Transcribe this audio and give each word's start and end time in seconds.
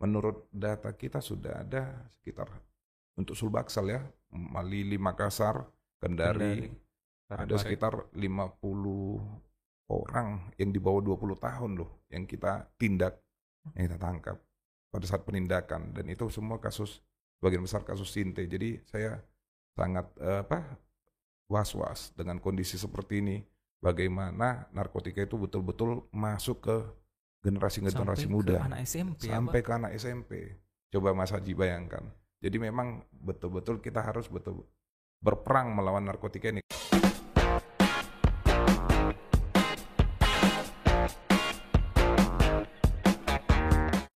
menurut 0.00 0.48
data 0.48 0.96
kita 0.96 1.20
sudah 1.20 1.60
ada 1.60 2.08
sekitar 2.08 2.48
untuk 3.20 3.36
Sulbaksal 3.36 3.86
ya, 3.92 4.00
Malili, 4.32 4.96
Makassar, 4.96 5.68
Kendari, 6.00 6.72
Kendari. 7.28 7.44
ada 7.44 7.54
sekitar 7.60 8.08
50 8.16 9.92
orang 9.92 10.48
yang 10.56 10.70
di 10.72 10.80
bawah 10.80 11.04
20 11.04 11.36
tahun 11.36 11.70
loh 11.76 12.06
yang 12.08 12.24
kita 12.24 12.70
tindak, 12.80 13.20
yang 13.76 13.92
kita 13.92 13.98
tangkap 14.00 14.36
pada 14.90 15.04
saat 15.06 15.22
penindakan 15.22 15.92
dan 15.92 16.08
itu 16.08 16.26
semua 16.32 16.58
kasus 16.58 17.04
bagian 17.38 17.62
besar 17.62 17.84
kasus 17.84 18.08
Sinte. 18.08 18.42
Jadi 18.48 18.80
saya 18.88 19.20
sangat 19.76 20.08
eh, 20.18 20.40
apa 20.42 20.80
was-was 21.50 22.14
dengan 22.16 22.38
kondisi 22.38 22.80
seperti 22.80 23.20
ini. 23.20 23.38
Bagaimana 23.80 24.68
narkotika 24.76 25.24
itu 25.24 25.40
betul-betul 25.40 26.04
masuk 26.12 26.68
ke 26.68 26.76
generasi-generasi 27.40 28.28
Sampai 28.28 28.36
muda 28.36 28.60
ke 28.60 28.66
anak 28.68 28.80
SMP 28.84 29.20
sampai 29.24 29.60
Pak? 29.60 29.64
ke 29.64 29.70
anak 29.72 29.90
SMP. 29.96 30.32
Coba 30.92 31.16
Mas 31.16 31.32
Haji 31.32 31.52
bayangkan. 31.56 32.04
Jadi 32.40 32.56
memang 32.60 33.00
betul-betul 33.16 33.80
kita 33.80 34.04
harus 34.04 34.28
betul 34.28 34.68
berperang 35.24 35.72
melawan 35.72 36.04
narkotika 36.04 36.52
ini. 36.52 36.60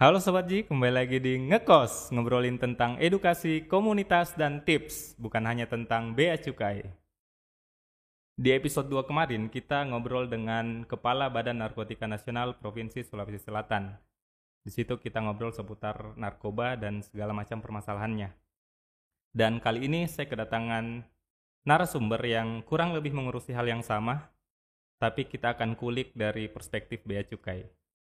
Halo 0.04 0.20
Sobat 0.20 0.44
Ji, 0.44 0.68
kembali 0.68 0.92
lagi 0.92 1.16
di 1.16 1.40
Ngekos, 1.40 2.12
ngobrolin 2.12 2.60
tentang 2.60 3.00
edukasi, 3.00 3.64
komunitas, 3.64 4.36
dan 4.36 4.60
tips, 4.60 5.16
bukan 5.16 5.48
hanya 5.48 5.64
tentang 5.64 6.12
bea 6.12 6.36
cukai. 6.36 7.03
Di 8.34 8.50
episode 8.50 8.90
2 8.90 9.06
kemarin, 9.06 9.46
kita 9.46 9.86
ngobrol 9.86 10.26
dengan 10.26 10.82
Kepala 10.90 11.30
Badan 11.30 11.62
Narkotika 11.62 12.10
Nasional 12.10 12.58
Provinsi 12.58 13.06
Sulawesi 13.06 13.38
Selatan. 13.38 13.94
Di 14.66 14.74
situ 14.74 14.98
kita 14.98 15.22
ngobrol 15.22 15.54
seputar 15.54 16.18
narkoba 16.18 16.74
dan 16.74 16.98
segala 17.06 17.30
macam 17.30 17.62
permasalahannya. 17.62 18.34
Dan 19.30 19.62
kali 19.62 19.86
ini 19.86 20.10
saya 20.10 20.26
kedatangan 20.26 21.06
narasumber 21.62 22.18
yang 22.26 22.66
kurang 22.66 22.90
lebih 22.90 23.14
mengurusi 23.14 23.54
hal 23.54 23.70
yang 23.70 23.86
sama, 23.86 24.34
tapi 24.98 25.30
kita 25.30 25.54
akan 25.54 25.78
kulik 25.78 26.10
dari 26.18 26.50
perspektif 26.50 27.06
bea 27.06 27.22
cukai. 27.22 27.62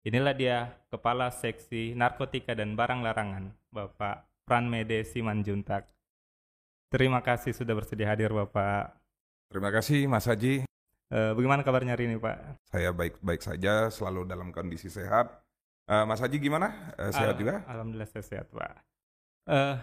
Inilah 0.06 0.38
dia 0.38 0.58
Kepala 0.94 1.34
Seksi 1.34 1.98
Narkotika 1.98 2.54
dan 2.54 2.78
Barang 2.78 3.02
Larangan, 3.02 3.58
Bapak 3.74 4.30
Pranmede 4.46 5.02
Simanjuntak. 5.02 5.90
Terima 6.94 7.26
kasih 7.26 7.58
sudah 7.58 7.74
bersedia 7.74 8.14
hadir 8.14 8.30
Bapak. 8.30 9.01
Terima 9.52 9.68
kasih 9.68 10.08
Mas 10.08 10.24
Haji. 10.32 10.64
Eh, 11.12 11.32
bagaimana 11.36 11.60
kabarnya 11.60 11.92
hari 12.00 12.08
ini 12.08 12.16
Pak? 12.16 12.64
Saya 12.72 12.96
baik-baik 12.96 13.44
saja, 13.44 13.92
selalu 13.92 14.24
dalam 14.24 14.56
kondisi 14.56 14.88
sehat. 14.88 15.28
Eh, 15.92 16.08
Mas 16.08 16.24
Haji 16.24 16.40
gimana? 16.40 16.96
Eh, 16.96 17.12
sehat 17.12 17.36
Al- 17.36 17.40
juga? 17.44 17.60
Alhamdulillah 17.68 18.08
saya 18.08 18.24
sehat 18.24 18.48
Pak. 18.48 18.72
Eh, 19.52 19.76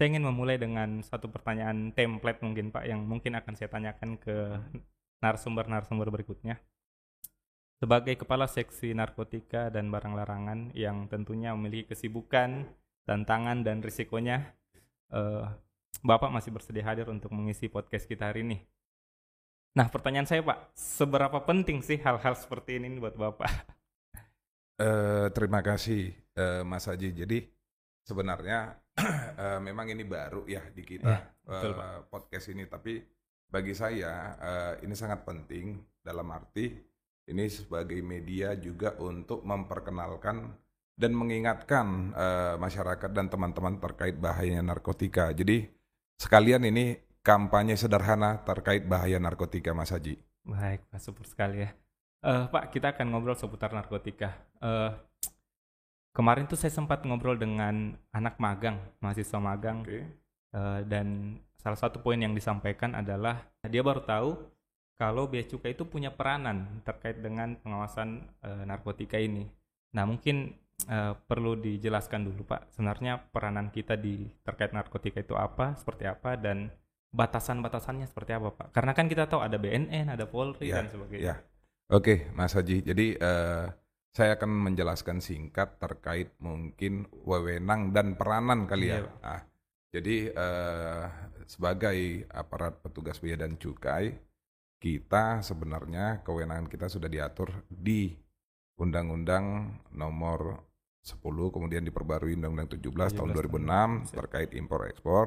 saya 0.00 0.06
ingin 0.08 0.24
memulai 0.24 0.56
dengan 0.56 1.04
satu 1.04 1.28
pertanyaan 1.28 1.92
template 1.92 2.40
mungkin 2.40 2.72
Pak, 2.72 2.88
yang 2.88 3.04
mungkin 3.04 3.36
akan 3.36 3.52
saya 3.52 3.68
tanyakan 3.68 4.16
ke 4.16 4.56
narasumber-narasumber 5.20 6.08
berikutnya. 6.08 6.56
Sebagai 7.76 8.16
Kepala 8.16 8.48
Seksi 8.48 8.96
Narkotika 8.96 9.68
dan 9.68 9.92
Barang 9.92 10.16
Larangan 10.16 10.72
yang 10.72 11.04
tentunya 11.04 11.52
memiliki 11.52 11.92
kesibukan, 11.92 12.64
tantangan, 13.04 13.60
dan 13.60 13.84
risikonya, 13.84 14.56
eh, 15.12 15.44
Bapak 16.00 16.32
masih 16.32 16.48
bersedia 16.48 16.84
hadir 16.84 17.12
untuk 17.12 17.28
mengisi 17.32 17.68
podcast 17.68 18.08
kita 18.08 18.32
hari 18.32 18.40
ini. 18.40 18.58
Nah, 19.76 19.86
pertanyaan 19.92 20.26
saya 20.26 20.40
Pak, 20.40 20.72
seberapa 20.74 21.44
penting 21.44 21.84
sih 21.84 22.00
hal-hal 22.00 22.34
seperti 22.34 22.80
ini 22.80 22.96
buat 23.00 23.16
Bapak? 23.16 23.52
Eh, 24.80 25.28
terima 25.36 25.60
kasih 25.60 26.08
eh, 26.32 26.64
Mas 26.64 26.88
Haji. 26.88 27.12
Jadi 27.12 27.44
sebenarnya 28.00 28.80
eh, 29.44 29.60
memang 29.60 29.92
ini 29.92 30.08
baru 30.08 30.48
ya 30.48 30.64
di 30.72 30.80
kita 30.80 31.04
Ya, 31.04 31.20
betul, 31.44 31.76
eh, 31.76 31.76
Pak. 31.76 32.08
podcast 32.08 32.48
ini. 32.48 32.64
Tapi 32.64 33.04
bagi 33.44 33.76
saya 33.76 34.40
eh, 34.40 34.88
ini 34.88 34.96
sangat 34.96 35.28
penting 35.28 35.76
dalam 36.00 36.24
arti 36.32 36.80
ini 37.28 37.44
sebagai 37.52 38.00
media 38.00 38.56
juga 38.56 38.96
untuk 39.04 39.44
memperkenalkan 39.44 40.48
dan 40.96 41.12
mengingatkan 41.12 42.16
eh, 42.16 42.56
masyarakat 42.56 43.12
dan 43.12 43.28
teman-teman 43.28 43.76
terkait 43.84 44.16
bahayanya 44.16 44.64
narkotika. 44.64 45.28
Jadi 45.36 45.60
sekalian 46.20 46.68
ini 46.68 47.00
kampanye 47.24 47.80
sederhana 47.80 48.44
terkait 48.44 48.84
bahaya 48.84 49.16
narkotika 49.16 49.72
Mas 49.72 49.88
Haji. 49.88 50.20
Baik, 50.44 50.84
Pak, 50.92 51.00
super 51.00 51.24
sekali 51.24 51.64
ya. 51.64 51.72
Eh, 52.20 52.44
Pak, 52.52 52.68
kita 52.68 52.92
akan 52.92 53.16
ngobrol 53.16 53.32
seputar 53.32 53.72
narkotika. 53.72 54.36
Eh, 54.60 54.92
kemarin 56.12 56.44
tuh 56.44 56.60
saya 56.60 56.68
sempat 56.68 57.00
ngobrol 57.08 57.40
dengan 57.40 57.96
anak 58.12 58.36
magang, 58.36 58.76
mahasiswa 59.00 59.40
magang, 59.40 59.80
Oke. 59.80 60.04
eh, 60.52 60.80
dan 60.84 61.40
salah 61.56 61.80
satu 61.80 62.04
poin 62.04 62.20
yang 62.20 62.36
disampaikan 62.36 62.92
adalah 62.92 63.40
dia 63.68 63.80
baru 63.80 64.04
tahu 64.04 64.36
kalau 65.00 65.24
bea 65.28 65.44
cukai 65.48 65.72
itu 65.72 65.88
punya 65.88 66.12
peranan 66.12 66.84
terkait 66.84 67.24
dengan 67.24 67.56
pengawasan 67.56 68.28
eh, 68.44 68.64
narkotika 68.68 69.16
ini. 69.16 69.48
Nah, 69.96 70.04
mungkin 70.04 70.52
eh, 70.90 71.14
perlu 71.14 71.54
dijelaskan 71.54 72.26
dulu, 72.26 72.42
Pak, 72.50 72.74
sebenarnya 72.74 73.30
peranan 73.30 73.70
kita 73.70 73.94
di 73.94 74.26
terkait 74.42 74.74
narkotika 74.74 75.22
itu 75.22 75.38
apa, 75.38 75.78
seperti 75.78 76.10
apa, 76.10 76.34
dan 76.34 76.74
batasan-batasannya 77.14 78.06
seperti 78.10 78.34
apa, 78.34 78.50
Pak? 78.54 78.66
Karena 78.74 78.92
kan 78.94 79.06
kita 79.06 79.30
tahu 79.30 79.42
ada 79.42 79.56
BNN, 79.58 80.10
ada 80.10 80.26
Polri 80.26 80.70
Ya, 80.70 80.82
dan 80.82 80.90
sebagainya. 80.90 81.22
ya. 81.22 81.34
Oke, 81.90 82.30
Mas 82.34 82.54
Haji. 82.54 82.86
Jadi 82.86 83.18
eh, 83.18 83.66
saya 84.10 84.34
akan 84.38 84.50
menjelaskan 84.70 85.18
singkat 85.22 85.78
terkait 85.82 86.34
mungkin 86.38 87.06
wewenang 87.26 87.90
dan 87.94 88.14
peranan 88.14 88.66
kali 88.66 88.90
ya. 88.94 89.02
Iya, 89.02 89.06
Pak. 89.06 89.14
Ah, 89.26 89.42
jadi 89.90 90.16
eh, 90.30 91.04
sebagai 91.50 91.98
aparat 92.30 92.78
petugas 92.78 93.18
bea 93.18 93.34
dan 93.34 93.58
cukai, 93.58 94.14
kita 94.78 95.42
sebenarnya 95.42 96.22
kewenangan 96.22 96.70
kita 96.70 96.86
sudah 96.86 97.10
diatur 97.10 97.66
di 97.66 98.14
Undang-Undang 98.78 99.46
Nomor 99.92 100.69
10, 101.00 101.20
kemudian 101.50 101.82
diperbarui 101.82 102.36
Undang-Undang 102.36 102.76
17, 102.76 103.16
tahun 103.16 103.30
17 103.32 103.48
2006 103.48 103.66
tahun. 103.66 103.90
terkait 104.12 104.50
impor 104.54 104.80
ekspor, 104.86 105.26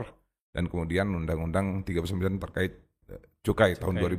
dan 0.53 0.69
kemudian 0.69 1.09
Undang-Undang 1.09 1.81
39 1.81 2.37
terkait 2.37 2.73
eh, 3.09 3.21
cukai, 3.41 3.73
tahun 3.75 3.97
Cukai, 3.97 4.17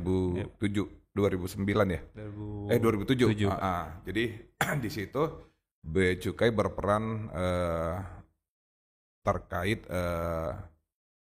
2007. 0.59 1.15
2009 1.15 1.95
ya? 1.95 2.01
2000 2.11 2.75
Eh 2.75 2.79
2007. 2.83 3.31
Tujuh, 3.31 3.49
Ah, 3.49 3.63
ah. 3.63 3.85
Jadi 4.03 4.35
di 4.83 4.89
situ 4.91 5.23
Bea 5.79 6.19
Cukai 6.19 6.51
berperan 6.51 7.31
eh, 7.31 7.95
terkait 9.23 9.87
eh, 9.87 10.51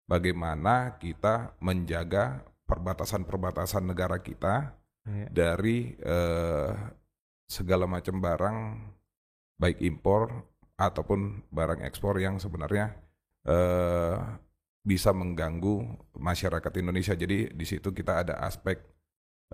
bagaimana 0.09 0.97
kita 0.97 1.53
menjaga 1.61 2.43
perbatasan-perbatasan 2.65 3.85
negara 3.85 4.19
kita 4.19 4.73
Iya. 5.05 5.29
dari 5.29 5.93
eh, 6.01 6.73
segala 7.45 7.85
macam 7.85 8.25
barang 8.25 8.59
baik 9.61 9.79
impor 9.83 10.31
ataupun 10.75 11.47
barang 11.55 11.87
ekspor 11.87 12.19
yang 12.19 12.43
sebenarnya 12.43 12.95
eh, 13.47 14.17
bisa 14.85 15.15
mengganggu 15.17 16.05
masyarakat 16.19 16.73
Indonesia. 16.77 17.17
Jadi 17.17 17.55
di 17.55 17.67
situ 17.67 17.95
kita 17.95 18.27
ada 18.27 18.35
aspek 18.45 18.83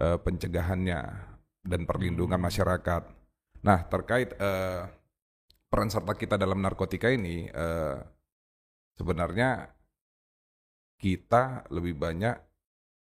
eh, 0.01 0.19
pencegahannya 0.19 1.01
dan 1.65 1.85
perlindungan 1.85 2.41
Hmm. 2.41 2.47
masyarakat. 2.49 3.03
Nah 3.63 3.79
terkait 3.87 4.35
eh, 4.41 4.83
peran 5.71 5.93
serta 5.93 6.17
kita 6.19 6.35
dalam 6.41 6.59
narkotika 6.59 7.13
ini 7.13 7.47
eh, 7.47 7.99
sebenarnya 8.99 9.71
kita 11.01 11.65
lebih 11.73 11.97
banyak 11.97 12.37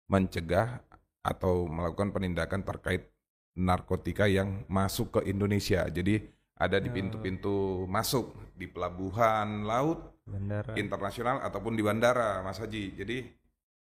mencegah 0.10 0.82
atau 1.22 1.70
melakukan 1.70 2.10
penindakan 2.10 2.66
terkait 2.66 3.14
narkotika 3.54 4.26
yang 4.26 4.66
masuk 4.66 5.20
ke 5.20 5.30
Indonesia. 5.30 5.86
Jadi 5.86 6.26
ada 6.54 6.78
di 6.78 6.90
Ya. 6.90 6.96
pintu-pintu 6.96 7.84
masuk 7.90 8.30
di 8.54 8.70
pelabuhan 8.70 9.66
laut 9.66 10.00
Bandara. 10.24 10.78
internasional 10.78 11.42
ataupun 11.42 11.74
di 11.74 11.82
bandara, 11.82 12.40
Mas 12.42 12.62
Haji. 12.62 12.94
Jadi 12.96 13.18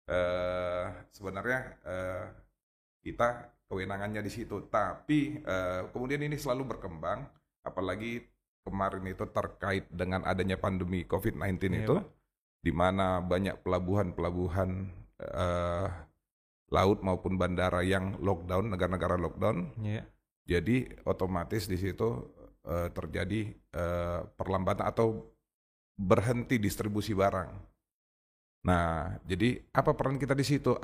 eh, 0.06 0.85
sebenarnya 1.11 1.61
eh, 1.82 2.25
kita 3.02 3.29
kewenangannya 3.67 4.20
di 4.20 4.31
situ. 4.31 4.67
Tapi 4.67 5.40
eh, 5.40 5.81
kemudian 5.90 6.23
ini 6.23 6.35
selalu 6.35 6.76
berkembang, 6.76 7.26
apalagi 7.62 8.23
kemarin 8.62 9.06
itu 9.06 9.25
terkait 9.31 9.87
dengan 9.88 10.26
adanya 10.26 10.58
pandemi 10.58 11.06
COVID-19 11.06 11.55
Iya, 11.62 11.79
itu, 11.82 11.96
di 12.61 12.73
mana 12.75 13.23
banyak 13.23 13.62
pelabuhan-pelabuhan 13.62 14.70
eh, 15.23 15.88
laut 16.67 16.99
maupun 17.00 17.38
bandara 17.38 17.87
yang 17.87 18.19
lockdown, 18.19 18.75
negara-negara 18.75 19.14
lockdown. 19.17 19.70
Iya. 19.81 20.02
Jadi 20.46 20.87
otomatis 21.02 21.67
di 21.67 21.79
situ 21.79 22.26
eh, 22.66 22.88
terjadi 22.90 23.40
eh, 23.54 24.20
perlambatan 24.34 24.86
atau 24.86 25.24
berhenti 25.96 26.60
distribusi 26.60 27.16
barang. 27.16 27.50
Nah, 28.66 29.16
jadi 29.24 29.62
apa 29.72 29.94
peran 29.94 30.18
kita 30.18 30.34
di 30.34 30.44
situ? 30.44 30.74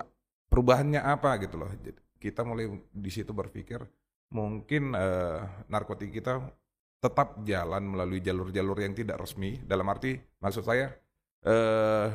Perubahannya 0.49 1.03
apa 1.03 1.37
gitu 1.43 1.61
loh? 1.61 1.71
Jadi, 1.83 2.01
Kita 2.23 2.47
mulai 2.47 2.71
di 2.95 3.11
situ 3.11 3.35
berpikir 3.35 3.83
mungkin 4.33 4.97
eh, 4.97 5.41
narkotika 5.69 6.13
kita 6.13 6.35
tetap 7.03 7.43
jalan 7.45 7.85
melalui 7.85 8.25
jalur-jalur 8.25 8.79
yang 8.81 8.97
tidak 8.97 9.21
resmi. 9.21 9.61
Dalam 9.61 9.87
arti 9.93 10.17
maksud 10.41 10.65
saya 10.65 10.89
eh, 11.45 12.09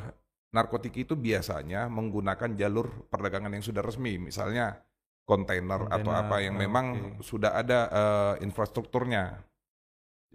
narkotik 0.52 0.96
itu 0.98 1.14
biasanya 1.14 1.86
menggunakan 1.88 2.58
jalur 2.58 3.08
perdagangan 3.08 3.54
yang 3.54 3.64
sudah 3.64 3.86
resmi, 3.86 4.18
misalnya 4.18 4.82
kontainer 5.28 5.92
atau 5.92 6.12
apa 6.16 6.40
yang 6.40 6.56
oh, 6.56 6.62
memang 6.64 6.86
sudah 7.22 7.54
ada 7.54 7.80
eh, 7.88 8.34
infrastrukturnya. 8.44 9.46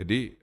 Jadi 0.02 0.34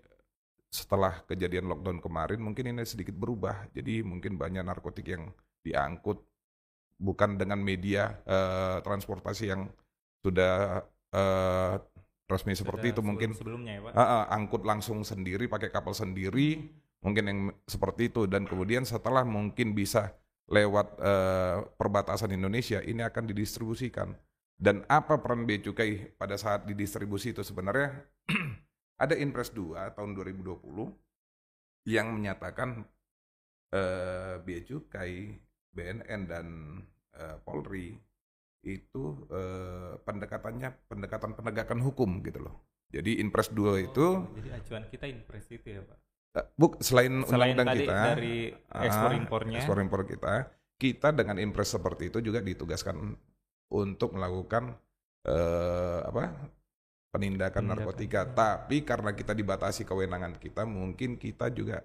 setelah 0.72 1.20
kejadian 1.28 1.68
lockdown 1.68 2.00
kemarin 2.00 2.40
mungkin 2.40 2.72
ini 2.72 2.88
sedikit 2.88 3.12
berubah. 3.12 3.68
Jadi 3.76 4.00
mungkin 4.08 4.40
banyak 4.40 4.64
narkotik 4.64 5.12
yang 5.12 5.36
diangkut 5.60 6.24
bukan 6.96 7.36
dengan 7.36 7.60
media 7.60 8.24
eh, 8.24 8.80
transportasi 8.80 9.52
yang 9.52 9.68
sudah 10.24 10.88
eh, 11.12 11.76
resmi 12.32 12.56
seperti 12.56 12.88
Sudah 12.88 12.96
itu 12.96 13.02
mungkin. 13.04 13.30
sebelumnya 13.36 13.76
ya 13.76 13.82
pak? 13.84 13.92
Ah, 14.00 14.32
angkut 14.32 14.64
langsung 14.64 15.04
sendiri 15.04 15.52
pakai 15.52 15.68
kapal 15.76 15.92
sendiri 15.92 16.64
mungkin 17.04 17.24
yang 17.28 17.40
seperti 17.68 18.08
itu. 18.08 18.32
Dan 18.32 18.48
kemudian 18.48 18.88
setelah 18.88 19.28
mungkin 19.28 19.76
bisa 19.76 20.16
lewat 20.48 20.88
eh, 21.04 21.58
perbatasan 21.76 22.32
Indonesia 22.32 22.80
ini 22.80 23.04
akan 23.04 23.28
didistribusikan. 23.28 24.16
Dan 24.60 24.88
apa 24.88 25.20
peran 25.20 25.44
bea 25.44 25.60
cukai 25.60 26.16
pada 26.16 26.40
saat 26.40 26.64
didistribusi 26.64 27.32
itu 27.36 27.44
sebenarnya 27.44 27.96
ada 29.00 29.16
Inpres 29.16 29.56
2 29.56 29.96
tahun 29.96 30.12
2020 30.14 30.60
yang 31.88 32.12
menyatakan 32.12 32.84
eh, 33.72 34.36
bea 34.44 34.62
cukai 34.68 35.40
BNN 35.72 36.22
dan 36.28 36.48
eh, 37.16 37.38
Polri 37.42 37.96
itu 38.68 39.04
eh, 39.32 39.96
pendekatannya 40.04 40.92
pendekatan 40.92 41.32
penegakan 41.32 41.80
hukum 41.80 42.20
gitu 42.20 42.44
loh. 42.44 42.56
Jadi 42.92 43.24
Inpres 43.24 43.56
2 43.56 43.88
itu 43.88 44.06
Oh, 44.20 44.28
jadi 44.36 44.60
acuan 44.60 44.84
kita 44.92 45.06
impres 45.08 45.48
itu 45.54 45.68
ya 45.80 45.82
pak 45.86 45.98
eh, 46.36 46.46
buk 46.58 46.82
selain 46.82 47.24
selain 47.24 47.56
undang-undang 47.56 47.86
kita 47.86 47.98
dari 48.18 48.38
ekspor 48.84 49.12
ah, 49.14 49.16
impornya 49.16 49.60
ekspor 49.62 49.78
impor 49.80 50.02
kita, 50.10 50.34
kita 50.76 51.08
dengan 51.16 51.38
Inpres 51.40 51.72
seperti 51.72 52.12
itu 52.12 52.20
juga 52.20 52.42
ditugaskan 52.44 53.16
untuk 53.70 54.18
melakukan 54.18 54.76
eh, 55.30 56.00
apa 56.04 56.50
penindakan, 57.10 57.66
Penindakan, 57.66 57.66
narkotika. 57.66 58.22
ya. 58.24 58.32
Tapi 58.34 58.78
karena 58.86 59.12
kita 59.14 59.34
dibatasi 59.34 59.84
kewenangan 59.84 60.38
kita, 60.38 60.64
mungkin 60.64 61.18
kita 61.18 61.50
juga 61.50 61.82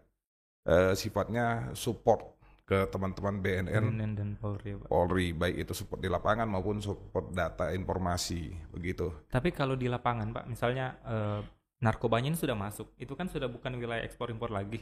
eh, 0.64 0.92
sifatnya 0.94 1.72
support 1.72 2.32
ke 2.64 2.88
teman-teman 2.88 3.44
BNN 3.44 3.92
BNN 3.92 4.12
dan 4.16 4.28
Polri 4.40 4.72
pak 4.72 4.88
Polri 4.88 5.36
baik 5.36 5.68
itu 5.68 5.72
support 5.76 6.00
di 6.00 6.08
lapangan 6.08 6.48
maupun 6.48 6.80
support 6.80 7.28
data 7.28 7.68
informasi 7.76 8.56
begitu. 8.72 9.12
Tapi 9.28 9.52
kalau 9.52 9.76
di 9.76 9.84
lapangan, 9.84 10.32
Pak, 10.32 10.44
misalnya 10.48 10.96
eh, 11.04 11.40
narkobanya 11.84 12.32
ini 12.32 12.40
sudah 12.40 12.56
masuk, 12.56 12.96
itu 12.96 13.12
kan 13.12 13.28
sudah 13.28 13.52
bukan 13.52 13.76
wilayah 13.76 14.00
ekspor 14.00 14.32
impor 14.32 14.48
lagi. 14.48 14.80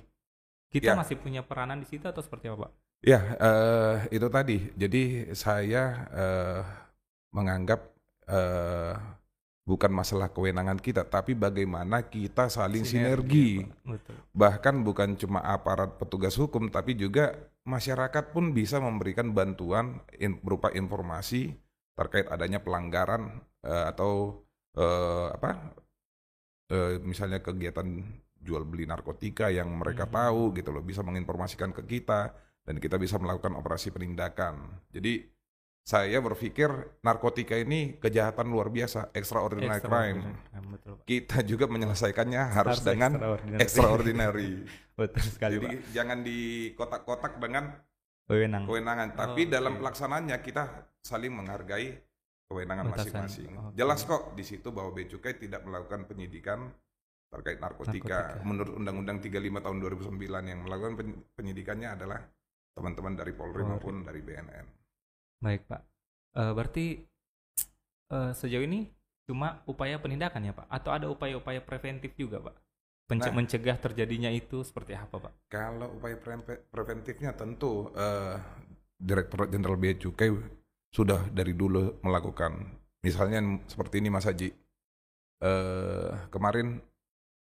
Kita 0.71 0.94
Ya. 0.94 0.97
masih 0.97 1.19
punya 1.19 1.43
peranan 1.43 1.83
di 1.83 1.87
situ 1.91 2.06
atau 2.06 2.23
seperti 2.23 2.47
apa, 2.49 2.71
Pak? 2.71 2.73
Ya 3.03 3.19
eh, 3.35 3.94
itu 4.15 4.31
tadi. 4.31 4.71
Jadi 4.79 5.35
saya 5.35 5.83
eh, 6.15 6.62
menganggap 7.35 7.81
eh, 8.31 8.94
bukan 9.62 9.94
masalah 9.94 10.26
kewenangan 10.26 10.79
kita, 10.79 11.06
tapi 11.06 11.32
bagaimana 11.32 12.03
kita 12.03 12.50
saling 12.50 12.82
sinergi. 12.82 13.62
Pak. 13.62 13.94
Betul. 13.94 14.17
Bahkan 14.35 14.75
bukan 14.82 15.09
cuma 15.14 15.38
aparat 15.38 15.97
petugas 15.97 16.35
hukum, 16.35 16.67
tapi 16.67 16.99
juga 16.99 17.35
masyarakat 17.62 18.35
pun 18.35 18.50
bisa 18.50 18.82
memberikan 18.82 19.31
bantuan 19.31 20.03
in- 20.19 20.43
berupa 20.43 20.75
informasi 20.75 21.55
terkait 21.94 22.26
adanya 22.26 22.59
pelanggaran 22.59 23.38
eh, 23.62 23.85
atau 23.87 24.43
eh, 24.75 25.29
apa 25.31 25.70
eh, 26.73 26.99
misalnya 26.99 27.38
kegiatan 27.38 27.87
jual 28.43 28.67
beli 28.67 28.91
narkotika 28.91 29.47
yang 29.55 29.70
mereka 29.70 30.11
Mhm. 30.11 30.12
tahu 30.12 30.43
gitu 30.58 30.75
loh 30.75 30.82
bisa 30.82 31.06
menginformasikan 31.06 31.70
ke 31.70 31.87
kita 31.87 32.35
dan 32.67 32.82
kita 32.82 32.99
bisa 32.99 33.15
melakukan 33.23 33.55
operasi 33.55 33.94
penindakan. 33.94 34.82
Jadi 34.91 35.23
saya 35.82 36.19
berpikir 36.19 36.70
narkotika 37.02 37.58
ini 37.58 37.99
kejahatan 37.99 38.46
luar 38.46 38.70
biasa, 38.70 39.11
extraordinary 39.11 39.82
crime. 39.82 40.23
Extraordinary 40.23 40.46
crime, 40.46 40.67
Betul, 40.73 40.93
Pak. 40.94 41.05
Kita 41.05 41.38
juga 41.43 41.64
menyelesaikannya 41.67 42.43
harus, 42.49 42.79
dengan 42.81 43.11
extraordinary. 43.19 43.61
extraordinary. 43.61 44.50
Betul 45.02 45.23
sekali, 45.26 45.55
Jadi 45.58 45.67
Pak. 45.69 45.90
jangan 45.90 46.19
di 46.23 46.38
kotak-kotak 46.73 47.32
dengan 47.37 47.64
Wewenang. 48.31 48.62
kewenangan, 48.64 49.08
tapi 49.12 49.43
Oh, 49.44 49.50
dalam 49.50 49.75
pelaksanaannya 49.76 50.37
kita 50.38 50.62
saling 51.02 51.34
menghargai 51.34 51.99
kewenangan 52.46 52.87
masing-masing. 52.88 53.50
Oke. 53.50 53.75
Jelas 53.75 54.06
kok 54.06 54.32
di 54.32 54.44
situ 54.44 54.70
bahwa 54.70 54.94
bea 54.94 55.08
cukai 55.08 55.34
tidak 55.34 55.67
melakukan 55.67 56.06
penyidikan 56.06 56.70
terkait 57.26 57.58
narkotika. 57.58 58.38
Narkotika. 58.38 58.46
Menurut 58.46 58.76
Undang-Undang 58.76 59.19
35 59.19 59.58
tahun 59.58 59.76
2009 59.81 60.14
yang 60.46 60.61
melakukan 60.62 60.94
pen- 60.94 61.25
penyidikannya 61.32 61.88
adalah 61.96 62.20
teman-teman 62.73 63.17
dari 63.17 63.32
Polri 63.32 63.58
Polri. 63.58 63.67
maupun 63.67 63.94
dari 64.05 64.20
BNN. 64.23 64.67
Baik, 65.43 65.67
Pak. 65.67 65.83
Eh, 66.39 66.53
berarti 66.55 66.87
eh, 68.12 68.33
sejauh 68.33 68.62
ini 68.62 68.87
cuma 69.27 69.61
upaya 69.67 69.99
penindakan 69.99 70.47
ya, 70.47 70.53
Pak? 70.55 70.67
Atau 70.71 70.91
ada 70.94 71.06
upaya-upaya 71.11 71.59
preventif 71.61 72.15
juga, 72.15 72.39
Pak? 72.41 72.56
Pence- 73.11 73.29
Nah. 73.29 73.35
mencegah 73.35 73.77
terjadinya 73.77 74.31
itu 74.31 74.62
seperti 74.62 74.94
apa, 74.94 75.19
Pak? 75.19 75.33
Kalau 75.50 75.99
upaya 75.99 76.17
pre- 76.17 76.62
preventifnya 76.71 77.35
tentu 77.35 77.91
eh, 77.93 78.37
Direktorat 79.03 79.50
Jenderal 79.50 79.75
Bea 79.77 79.99
Cukai 79.99 80.31
sudah 80.94 81.27
dari 81.35 81.53
dulu 81.59 81.99
melakukan. 82.06 82.55
Misalnya 83.03 83.43
seperti 83.67 83.99
ini 83.99 84.09
Mas 84.15 84.31
Haji. 84.31 84.55
Eh, 85.43 86.11
kemarin 86.31 86.79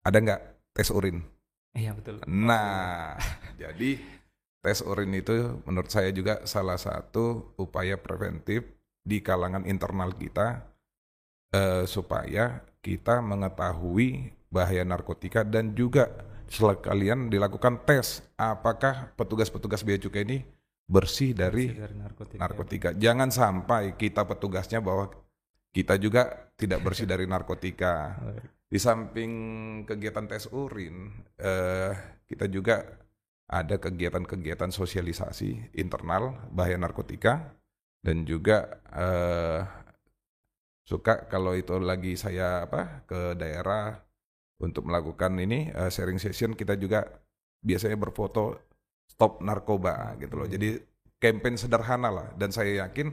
ada 0.01 0.17
nggak 0.17 0.41
tes 0.73 0.89
urin? 0.89 1.21
Iya, 1.77 1.93
betul. 1.93 2.25
Nah, 2.25 3.21
jadi 3.61 4.01
tes 4.63 4.79
urin 4.87 5.11
itu 5.13 5.59
menurut 5.67 5.91
saya 5.91 6.15
juga 6.15 6.47
salah 6.47 6.79
satu 6.79 7.53
upaya 7.59 7.99
preventif 7.99 8.63
di 9.03 9.19
kalangan 9.19 9.67
internal 9.67 10.15
kita 10.15 10.63
eh, 11.51 11.85
supaya 11.91 12.63
kita 12.79 13.19
mengetahui 13.19 14.31
bahaya 14.49 14.87
narkotika 14.87 15.43
dan 15.43 15.75
juga 15.75 16.11
sekalian 16.47 17.27
dilakukan 17.27 17.83
tes 17.83 18.23
apakah 18.39 19.11
petugas-petugas 19.19 19.83
bea 19.83 19.99
cukai 19.99 20.23
ini 20.23 20.39
bersih 20.87 21.33
dari 21.33 21.73
dari 21.73 21.97
narkotika. 21.97 22.39
narkotika. 22.39 22.89
Jangan 22.95 23.33
sampai 23.33 23.97
kita 23.97 24.29
petugasnya 24.29 24.85
bahwa 24.85 25.09
kita 25.73 25.97
juga 25.97 26.53
tidak 26.55 26.85
bersih 26.85 27.09
dari 27.09 27.25
narkotika. 27.25 28.15
Di 28.73 28.81
samping 28.81 29.33
kegiatan 29.85 30.25
tes 30.25 30.49
urin, 30.49 31.13
eh, 31.37 31.93
kita 32.25 32.49
juga 32.49 32.81
ada 33.53 33.77
kegiatan-kegiatan 33.77 34.73
sosialisasi 34.73 35.77
internal 35.77 36.49
bahaya 36.49 36.81
narkotika 36.81 37.53
dan 38.01 38.25
juga 38.25 38.81
eh, 38.89 39.61
suka 40.89 41.29
kalau 41.29 41.53
itu 41.53 41.77
lagi 41.77 42.17
saya 42.17 42.65
apa 42.65 43.05
ke 43.05 43.37
daerah 43.37 44.01
untuk 44.65 44.89
melakukan 44.89 45.37
ini 45.37 45.69
eh, 45.69 45.93
sharing 45.93 46.17
session 46.17 46.57
kita 46.57 46.81
juga 46.81 47.05
biasanya 47.61 48.01
berfoto 48.01 48.57
stop 49.05 49.45
narkoba 49.45 50.17
gitu 50.17 50.41
loh. 50.41 50.49
Oke. 50.49 50.57
Jadi 50.57 50.69
campaign 51.21 51.61
sederhana 51.61 52.09
lah 52.09 52.29
dan 52.35 52.51
saya 52.51 52.89
yakin 52.89 53.13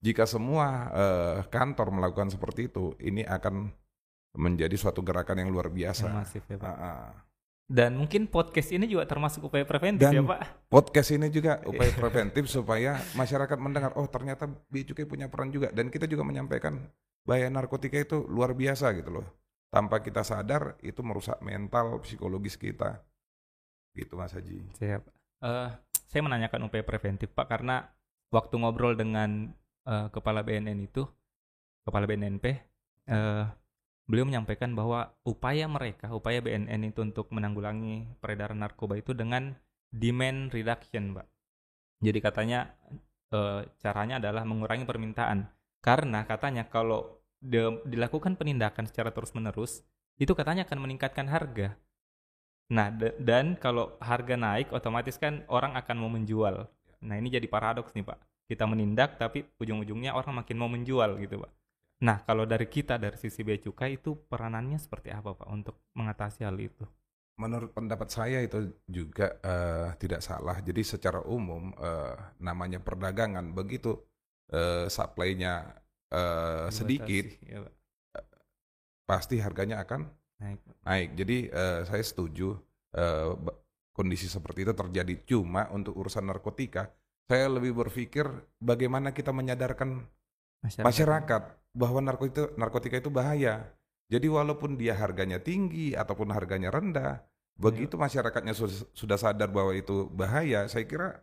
jika 0.00 0.24
semua 0.24 0.88
eh, 0.96 1.38
kantor 1.52 1.92
melakukan 1.92 2.32
seperti 2.32 2.72
itu 2.72 2.96
ini 3.04 3.28
akan 3.28 3.68
menjadi 4.40 4.76
suatu 4.76 5.04
gerakan 5.04 5.44
yang 5.44 5.50
luar 5.52 5.68
biasa. 5.68 6.08
Yang 6.08 6.16
masif 6.16 6.44
ya, 6.48 6.56
Pak. 6.60 6.68
Ah, 6.68 6.80
ah. 6.80 7.08
Dan 7.66 7.98
mungkin 7.98 8.30
podcast 8.30 8.70
ini 8.70 8.86
juga 8.86 9.10
termasuk 9.10 9.50
upaya 9.50 9.66
preventif 9.66 10.06
Dan- 10.06 10.22
ya, 10.22 10.22
Pak? 10.22 10.70
Podcast 10.70 11.10
ini 11.10 11.26
juga 11.34 11.58
upaya 11.70 11.90
preventif 11.90 12.46
supaya 12.46 13.02
masyarakat 13.18 13.58
mendengar 13.58 13.90
oh 13.98 14.06
ternyata 14.06 14.46
Bea 14.70 14.86
Cukai 14.86 15.02
punya 15.02 15.26
peran 15.26 15.50
juga 15.50 15.74
dan 15.74 15.90
kita 15.90 16.06
juga 16.06 16.22
menyampaikan 16.22 16.78
bahaya 17.26 17.50
narkotika 17.50 17.98
itu 17.98 18.22
luar 18.30 18.54
biasa 18.54 18.94
gitu 18.94 19.18
loh. 19.18 19.26
Tanpa 19.66 19.98
kita 19.98 20.22
sadar 20.22 20.78
itu 20.78 21.02
merusak 21.02 21.42
mental 21.42 21.98
psikologis 22.06 22.54
kita. 22.54 23.02
Gitu 23.98 24.14
Mas 24.14 24.30
Haji. 24.30 24.62
Siap. 24.78 25.02
Eh, 25.42 25.68
saya 26.06 26.22
menanyakan 26.22 26.70
upaya 26.70 26.86
preventif, 26.86 27.34
Pak, 27.34 27.50
karena 27.50 27.90
waktu 28.30 28.54
ngobrol 28.62 28.94
dengan 28.94 29.50
eh, 29.84 30.06
kepala 30.14 30.46
BNN 30.46 30.86
itu, 30.86 31.02
kepala 31.82 32.06
BNNP, 32.06 32.46
eh, 33.10 33.44
beliau 34.06 34.26
menyampaikan 34.26 34.72
bahwa 34.78 35.14
upaya 35.26 35.66
mereka, 35.66 36.10
upaya 36.14 36.38
BNN 36.42 36.90
itu 36.90 37.02
untuk 37.02 37.30
menanggulangi 37.34 38.06
peredaran 38.22 38.58
narkoba 38.62 38.98
itu 38.98 39.12
dengan 39.12 39.54
demand 39.90 40.50
reduction, 40.54 41.14
Pak. 41.16 41.26
Jadi 42.04 42.18
katanya 42.22 42.60
eh, 43.34 43.62
caranya 43.82 44.20
adalah 44.22 44.42
mengurangi 44.46 44.86
permintaan. 44.86 45.48
Karena 45.82 46.26
katanya 46.26 46.66
kalau 46.66 47.22
de- 47.42 47.82
dilakukan 47.86 48.34
penindakan 48.38 48.86
secara 48.90 49.10
terus-menerus, 49.14 49.82
itu 50.18 50.32
katanya 50.34 50.66
akan 50.66 50.78
meningkatkan 50.82 51.26
harga. 51.30 51.76
Nah, 52.76 52.88
da- 52.90 53.14
dan 53.22 53.54
kalau 53.58 53.94
harga 54.02 54.34
naik, 54.34 54.70
otomatis 54.74 55.16
kan 55.18 55.46
orang 55.46 55.72
akan 55.78 55.96
mau 56.02 56.10
menjual. 56.10 56.66
Nah, 57.06 57.14
ini 57.20 57.28
jadi 57.30 57.46
paradoks 57.46 57.94
nih, 57.94 58.02
Pak. 58.06 58.18
Kita 58.50 58.64
menindak, 58.66 59.18
tapi 59.22 59.46
ujung-ujungnya 59.62 60.14
orang 60.14 60.42
makin 60.42 60.56
mau 60.58 60.70
menjual 60.70 61.18
gitu, 61.22 61.42
Pak. 61.42 61.50
Nah, 61.96 62.20
kalau 62.28 62.44
dari 62.44 62.68
kita 62.68 63.00
dari 63.00 63.16
sisi 63.16 63.40
bea 63.40 63.56
cukai 63.56 63.96
itu 63.96 64.12
peranannya 64.28 64.76
seperti 64.76 65.08
apa 65.16 65.32
Pak 65.32 65.48
untuk 65.48 65.80
mengatasi 65.96 66.44
hal 66.44 66.56
itu? 66.60 66.84
Menurut 67.40 67.72
pendapat 67.72 68.08
saya 68.08 68.40
itu 68.44 68.72
juga 68.88 69.36
eh, 69.40 69.88
tidak 69.96 70.20
salah. 70.20 70.60
Jadi 70.60 70.84
secara 70.84 71.24
umum 71.24 71.72
eh, 71.76 72.16
namanya 72.40 72.80
perdagangan 72.80 73.52
begitu 73.56 73.96
eh, 74.52 74.88
supply-nya 74.92 75.72
eh, 76.12 76.68
sedikit 76.68 77.26
ya, 77.44 77.64
Pak. 77.64 77.74
pasti 79.06 79.38
harganya 79.40 79.80
akan 79.84 80.10
Naik. 80.36 80.60
naik. 80.84 81.10
Jadi 81.16 81.36
eh, 81.48 81.80
saya 81.88 82.04
setuju 82.04 82.56
ba- 83.40 83.56
kondisi 83.92 84.28
seperti 84.28 84.64
itu 84.68 84.72
terjadi. 84.76 85.14
Cuma 85.24 85.68
untuk 85.72 85.96
urusan 85.96 86.24
narkotika, 86.28 86.92
saya 87.28 87.48
lebih 87.48 87.72
berpikir 87.76 88.28
bagaimana 88.60 89.12
kita 89.12 89.32
menyadarkan 89.32 90.04
masyarakat 90.80 91.42
bahwa 91.76 92.00
narkotika 92.00 92.56
narkotika 92.56 92.96
itu 92.96 93.12
bahaya. 93.12 93.68
Jadi 94.08 94.30
walaupun 94.32 94.80
dia 94.80 94.96
harganya 94.96 95.36
tinggi 95.36 95.92
ataupun 95.92 96.32
harganya 96.32 96.72
rendah, 96.72 97.20
begitu 97.58 98.00
masyarakatnya 98.00 98.54
su- 98.56 98.88
sudah 98.96 99.18
sadar 99.20 99.52
bahwa 99.52 99.76
itu 99.76 100.08
bahaya, 100.14 100.64
saya 100.70 100.88
kira 100.88 101.20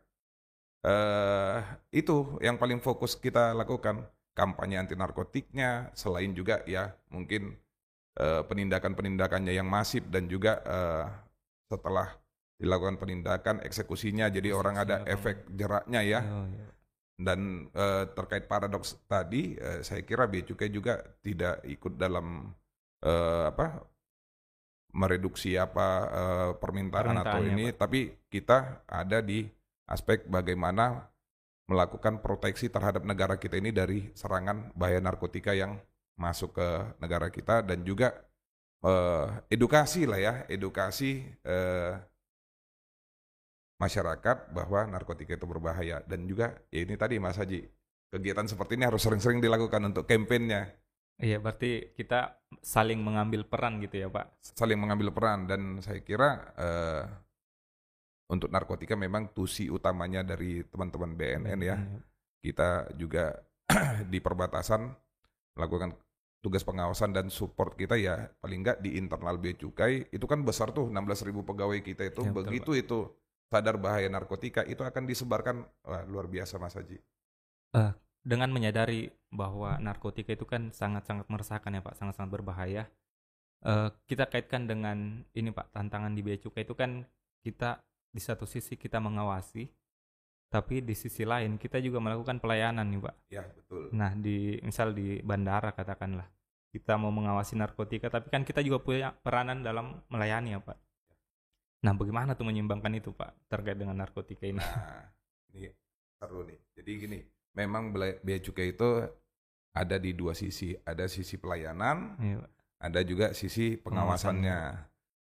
eh 0.84 1.60
itu 1.96 2.38
yang 2.44 2.60
paling 2.60 2.84
fokus 2.84 3.16
kita 3.16 3.56
lakukan 3.56 4.04
kampanye 4.36 4.78
anti 4.84 4.94
narkotiknya, 5.00 5.90
selain 5.96 6.36
juga 6.36 6.60
ya 6.68 6.92
mungkin 7.10 7.56
eh, 8.20 8.42
penindakan-penindakannya 8.46 9.56
yang 9.56 9.66
masif 9.66 10.04
dan 10.12 10.28
juga 10.28 10.60
eh, 10.68 11.06
setelah 11.72 12.12
dilakukan 12.60 13.00
penindakan 13.00 13.60
eksekusinya, 13.66 14.30
jadi 14.30 14.52
orang 14.54 14.76
ada 14.78 14.96
efek 15.08 15.48
jeraknya 15.52 16.00
ya. 16.04 16.20
Oh, 16.24 16.48
iya. 16.48 16.68
Dan 17.24 17.72
eh, 17.72 18.03
terkait 18.12 18.51
paradoks 18.51 19.00
tadi, 19.08 19.56
eh, 19.56 19.80
saya 19.80 20.03
kira 20.03 20.27
bea 20.27 20.44
cukai 20.44 20.68
juga 20.68 21.00
tidak 21.24 21.63
ikut 21.63 21.96
dalam 21.96 22.51
eh, 23.00 23.44
apa 23.48 23.80
mereduksi 24.94 25.56
apa 25.56 25.88
eh, 26.12 26.51
permintaan 26.60 27.18
atau 27.18 27.39
Permintaannya, 27.39 27.72
ini, 27.72 27.80
tapi 27.80 28.00
kita 28.27 28.84
ada 28.86 29.24
di 29.24 29.48
aspek 29.88 30.27
bagaimana 30.27 31.10
melakukan 31.68 32.20
proteksi 32.20 32.68
terhadap 32.68 33.08
negara 33.08 33.39
kita 33.39 33.56
ini 33.58 33.72
dari 33.72 34.12
serangan 34.13 34.75
bahaya 34.75 35.00
narkotika 35.00 35.56
yang 35.56 35.80
masuk 36.20 36.60
ke 36.60 36.68
negara 37.01 37.32
kita 37.34 37.65
dan 37.65 37.82
juga 37.82 38.13
eh, 38.86 39.25
edukasi 39.50 40.06
lah 40.06 40.20
ya, 40.20 40.34
edukasi 40.51 41.25
eh, 41.42 41.94
masyarakat 43.82 44.53
bahwa 44.53 44.86
narkotika 44.89 45.38
itu 45.38 45.46
berbahaya. 45.50 46.01
Dan 46.06 46.25
juga 46.30 46.58
ya 46.70 46.84
ini 46.86 46.96
tadi 46.98 47.18
Mas 47.18 47.38
Haji 47.38 47.65
kegiatan 48.13 48.46
seperti 48.46 48.77
ini 48.77 48.86
harus 48.86 49.01
sering-sering 49.01 49.42
dilakukan 49.42 49.82
untuk 49.89 50.06
kampanyenya 50.06 50.70
Iya, 51.22 51.38
berarti 51.38 51.94
kita 51.94 52.42
saling 52.60 52.98
mengambil 52.98 53.46
peran 53.46 53.77
gitu 53.80 54.01
ya, 54.01 54.08
Pak. 54.10 54.34
saling 54.42 54.80
mengambil 54.82 55.13
peran. 55.13 55.46
Dan 55.46 55.77
saya 55.86 56.01
kira 56.01 56.51
eh, 56.58 57.03
untuk 58.34 58.50
narkotika 58.50 58.98
memang 58.98 59.30
tusi 59.30 59.70
utamanya 59.70 60.25
dari 60.25 60.65
teman-teman 60.65 61.13
BNN 61.13 61.60
ya. 61.62 61.77
Iya. 61.77 62.00
kita 62.44 62.92
juga 63.00 63.39
di 64.12 64.20
perbatasan 64.20 64.92
melakukan 65.56 65.96
tugas 66.44 66.60
pengawasan 66.68 67.15
dan 67.15 67.32
support 67.32 67.80
kita 67.80 67.96
ya 67.96 68.27
paling 68.44 68.60
nggak 68.60 68.84
di 68.84 69.00
internal 69.00 69.39
bea 69.39 69.56
cukai. 69.56 70.12
Itu 70.12 70.27
kan 70.27 70.44
besar 70.44 70.75
tuh 70.75 70.92
16.000 70.92 71.30
pegawai 71.39 71.80
kita 71.80 72.03
itu. 72.03 72.20
Ya, 72.20 72.36
betul, 72.36 72.44
begitu 72.44 72.72
itu 72.75 73.00
sadar 73.54 73.78
bahaya 73.78 74.10
narkotika 74.10 74.66
itu 74.66 74.82
akan 74.82 75.06
disebarkan 75.06 75.62
wah, 75.86 76.02
luar 76.10 76.26
biasa 76.26 76.58
Mas 76.58 76.74
Haji 76.74 76.98
Dengan 78.24 78.50
menyadari 78.56 79.12
bahwa 79.34 79.76
narkotika 79.84 80.32
itu 80.32 80.48
kan 80.48 80.72
sangat-sangat 80.72 81.28
meresahkan 81.28 81.76
ya, 81.76 81.84
Pak, 81.84 82.00
sangat-sangat 82.00 82.32
berbahaya. 82.32 82.88
Eh, 83.66 83.90
kita 84.08 84.32
kaitkan 84.32 84.64
dengan 84.64 85.28
ini, 85.36 85.52
Pak, 85.52 85.76
tantangan 85.76 86.16
di 86.16 86.24
bea 86.24 86.40
cukai 86.40 86.64
itu 86.64 86.72
kan 86.72 87.04
kita 87.44 87.84
di 88.14 88.22
satu 88.24 88.48
sisi 88.48 88.80
kita 88.80 89.04
mengawasi, 89.04 89.68
tapi 90.48 90.86
di 90.86 90.96
sisi 90.96 91.28
lain 91.28 91.60
kita 91.60 91.82
juga 91.84 92.00
melakukan 92.00 92.40
pelayanan 92.40 92.88
nih, 92.88 93.02
Pak. 93.02 93.16
ya 93.28 93.44
betul 93.44 93.92
Nah, 93.92 94.14
di 94.16 94.62
misal 94.64 94.96
di 94.96 95.20
bandara 95.20 95.74
katakanlah 95.74 96.30
kita 96.72 96.96
mau 96.96 97.12
mengawasi 97.12 97.60
narkotika, 97.60 98.08
tapi 98.08 98.32
kan 98.32 98.48
kita 98.48 98.64
juga 98.64 98.80
punya 98.80 99.12
peranan 99.20 99.66
dalam 99.66 100.00
melayani 100.08 100.56
ya, 100.56 100.60
Pak. 100.62 100.78
Nah, 101.84 101.92
bagaimana 101.92 102.32
tuh 102.34 102.48
menyeimbangkan 102.48 102.96
itu, 102.96 103.12
Pak, 103.12 103.52
terkait 103.52 103.75
dengan 103.75 104.00
narkotika 104.00 104.48
ini? 104.48 104.56
Nah, 104.58 105.04
ini 105.52 105.68
seru 106.16 106.48
nih. 106.48 106.60
Jadi 106.80 106.92
gini, 106.96 107.20
memang 107.54 107.92
bea 107.94 108.40
cukai 108.40 108.72
itu 108.72 109.04
ada 109.75 109.96
di 110.00 110.16
dua 110.16 110.32
sisi. 110.32 110.72
Ada 110.80 111.12
sisi 111.12 111.36
pelayanan, 111.36 112.16
Iya, 112.24 112.40
Pak. 112.40 112.50
ada 112.80 113.00
juga 113.04 113.25
sisi 113.36 113.75
pengawasannya. 113.75 114.60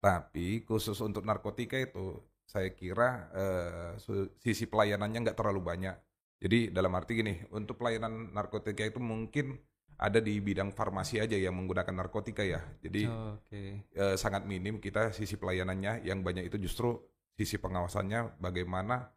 Tapi 0.02 0.66
khusus 0.66 0.98
untuk 1.06 1.22
narkotika 1.26 1.78
itu, 1.78 2.18
saya 2.50 2.74
kira 2.74 3.30
eh, 3.38 3.92
sisi 4.42 4.66
pelayanannya 4.66 5.30
nggak 5.30 5.38
terlalu 5.38 5.62
banyak. 5.62 5.96
Jadi 6.38 6.70
dalam 6.70 6.94
arti 6.94 7.18
gini, 7.18 7.42
untuk 7.54 7.82
pelayanan 7.82 8.34
narkotika 8.34 8.86
itu 8.86 8.98
mungkin 9.02 9.58
ada 9.98 10.22
di 10.22 10.38
bidang 10.38 10.70
farmasi 10.70 11.18
aja 11.18 11.34
yang 11.34 11.58
menggunakan 11.58 11.94
narkotika 11.94 12.46
ya. 12.46 12.62
Jadi 12.82 13.10
Oke. 13.10 13.62
eh, 13.90 14.16
sangat 14.16 14.46
minim 14.46 14.78
kita 14.78 15.10
sisi 15.10 15.42
pelayanannya 15.42 16.06
yang 16.06 16.22
banyak 16.22 16.46
itu 16.46 16.62
justru 16.62 17.02
sisi 17.34 17.58
pengawasannya 17.58 18.38
bagaimana 18.38 19.10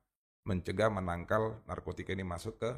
mencegah 0.49 0.89
menangkal 0.89 1.61
narkotika 1.69 2.17
ini 2.17 2.25
masuk 2.25 2.57
ke 2.61 2.71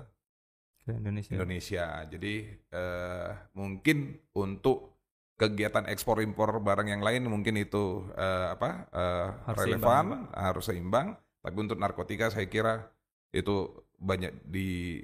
Ke 0.83 0.99
Indonesia. 0.99 1.31
Indonesia. 1.39 1.87
Jadi 2.11 2.35
eh, 2.51 3.31
mungkin 3.55 4.19
untuk 4.35 4.99
kegiatan 5.39 5.87
ekspor 5.87 6.23
impor 6.23 6.59
barang 6.59 6.91
yang 6.91 7.03
lain 7.03 7.27
mungkin 7.31 7.55
itu 7.59 8.07
eh, 8.19 8.47
apa 8.51 8.91
eh, 8.91 9.29
Harus 9.47 9.59
relevan, 9.63 9.79
seimbang, 9.79 10.11
harus 10.35 10.65
seimbang. 10.67 11.09
Tapi 11.43 11.57
untuk 11.59 11.79
narkotika 11.79 12.31
saya 12.35 12.47
kira 12.51 12.87
itu 13.31 13.71
banyak 13.99 14.43
di 14.47 15.03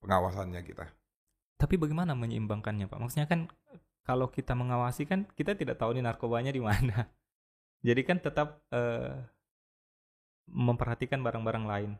pengawasannya 0.00 0.60
kita. 0.64 0.88
Tapi 1.60 1.76
bagaimana 1.76 2.16
menyeimbangkannya, 2.16 2.88
Pak? 2.88 2.96
Maksudnya 2.96 3.28
kan 3.28 3.52
kalau 4.00 4.32
kita 4.32 4.56
mengawasi 4.56 5.04
kan 5.04 5.28
kita 5.36 5.52
tidak 5.52 5.76
tahu 5.76 5.92
nih 5.92 6.00
narkobanya 6.00 6.50
di 6.56 6.64
mana. 6.64 7.04
Jadi 7.86 8.00
kan 8.00 8.16
tetap 8.16 8.64
eh, 8.72 9.12
memperhatikan 10.48 11.20
barang-barang 11.20 11.64
lain. 11.68 11.90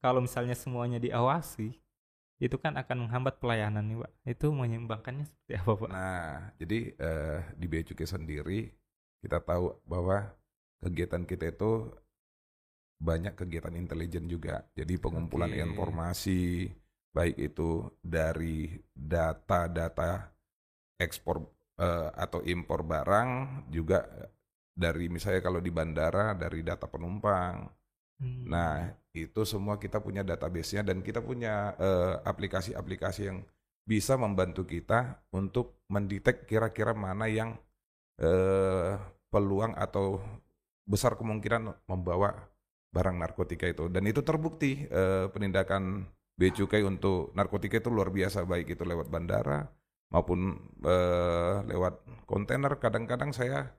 Kalau 0.00 0.24
misalnya 0.24 0.56
semuanya 0.56 1.00
diawasi, 1.00 1.76
itu 2.40 2.56
kan 2.60 2.76
akan 2.76 3.08
menghambat 3.08 3.40
pelayanan 3.40 3.84
nih, 3.88 3.98
Pak. 4.00 4.12
Itu 4.24 4.46
menyeimbangkannya 4.52 5.24
seperti 5.24 5.52
apa, 5.60 5.72
Pak? 5.80 5.88
Nah, 5.88 6.32
jadi 6.60 6.78
eh, 6.92 7.40
di 7.56 7.66
Bea 7.68 7.84
Cukai 7.84 8.08
sendiri 8.08 8.60
kita 9.24 9.40
tahu 9.40 9.80
bahwa 9.88 10.28
kegiatan 10.84 11.24
kita 11.24 11.56
itu 11.56 11.88
banyak 13.00 13.32
kegiatan 13.32 13.72
intelijen 13.76 14.28
juga. 14.28 14.68
Jadi 14.76 15.00
pengumpulan 15.00 15.52
Oke. 15.52 15.60
informasi 15.64 16.40
baik 17.14 17.38
itu 17.38 17.86
dari 18.02 18.74
data-data 18.90 20.34
ekspor 20.98 21.46
eh, 21.78 22.10
atau 22.10 22.42
impor 22.42 22.82
barang 22.82 23.30
juga 23.70 24.02
dari 24.74 25.06
misalnya 25.06 25.38
kalau 25.38 25.62
di 25.62 25.70
bandara 25.70 26.34
dari 26.34 26.66
data 26.66 26.90
penumpang. 26.90 27.70
Hmm. 28.18 28.46
Nah, 28.50 28.90
itu 29.14 29.46
semua 29.46 29.78
kita 29.78 30.02
punya 30.02 30.26
database-nya 30.26 30.82
dan 30.82 31.00
kita 31.00 31.22
punya 31.22 31.78
eh, 31.78 32.14
aplikasi-aplikasi 32.26 33.22
yang 33.30 33.38
bisa 33.86 34.18
membantu 34.18 34.66
kita 34.66 35.22
untuk 35.30 35.78
mendetek 35.86 36.50
kira-kira 36.50 36.92
mana 36.96 37.30
yang 37.30 37.54
eh, 38.18 38.98
peluang 39.30 39.78
atau 39.78 40.18
besar 40.84 41.14
kemungkinan 41.14 41.86
membawa 41.86 42.34
barang 42.94 43.16
narkotika 43.18 43.66
itu. 43.70 43.86
Dan 43.90 44.06
itu 44.10 44.22
terbukti 44.22 44.86
eh, 44.90 45.26
penindakan 45.30 46.06
bea 46.34 46.50
cukai 46.50 46.82
untuk 46.82 47.30
narkotika 47.38 47.78
itu 47.78 47.90
luar 47.90 48.10
biasa 48.10 48.42
baik 48.42 48.74
itu 48.74 48.82
lewat 48.82 49.06
bandara 49.06 49.70
maupun 50.10 50.54
eh, 50.82 51.56
lewat 51.70 52.26
kontainer. 52.26 52.74
Kadang-kadang 52.78 53.30
saya 53.30 53.70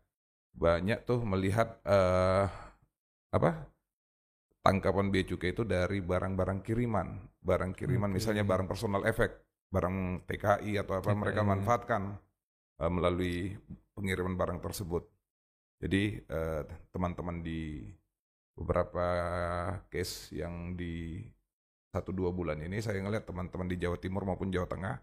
banyak 0.55 1.03
tuh 1.03 1.19
melihat 1.27 1.79
eh, 1.83 2.47
apa 3.35 3.51
tangkapan 4.63 5.11
bea 5.11 5.27
cukai 5.27 5.51
itu 5.53 5.67
dari 5.67 5.99
barang-barang 6.01 6.63
kiriman, 6.65 7.21
barang 7.43 7.75
kiriman 7.75 8.09
Oke. 8.09 8.17
misalnya 8.17 8.47
barang 8.47 8.65
personal 8.65 9.03
effect, 9.05 9.45
barang 9.69 10.25
TKI 10.25 10.81
atau 10.81 11.03
apa 11.03 11.11
mereka 11.13 11.43
TKI. 11.43 11.51
manfaatkan 11.51 12.01
eh, 12.81 12.91
melalui 12.91 13.53
pengiriman 13.93 14.33
barang 14.39 14.59
tersebut. 14.63 15.03
Jadi 15.83 16.23
eh, 16.23 16.61
teman-teman 16.95 17.43
di 17.43 17.83
beberapa 18.55 19.07
case 19.91 20.31
yang 20.39 20.79
di 20.79 21.19
satu 21.95 22.11
dua 22.11 22.35
bulan 22.35 22.59
ini 22.59 22.83
saya 22.83 22.99
ngelihat 22.99 23.23
teman-teman 23.23 23.71
di 23.71 23.79
Jawa 23.79 23.95
Timur 23.95 24.27
maupun 24.27 24.51
Jawa 24.51 24.67
Tengah 24.67 24.95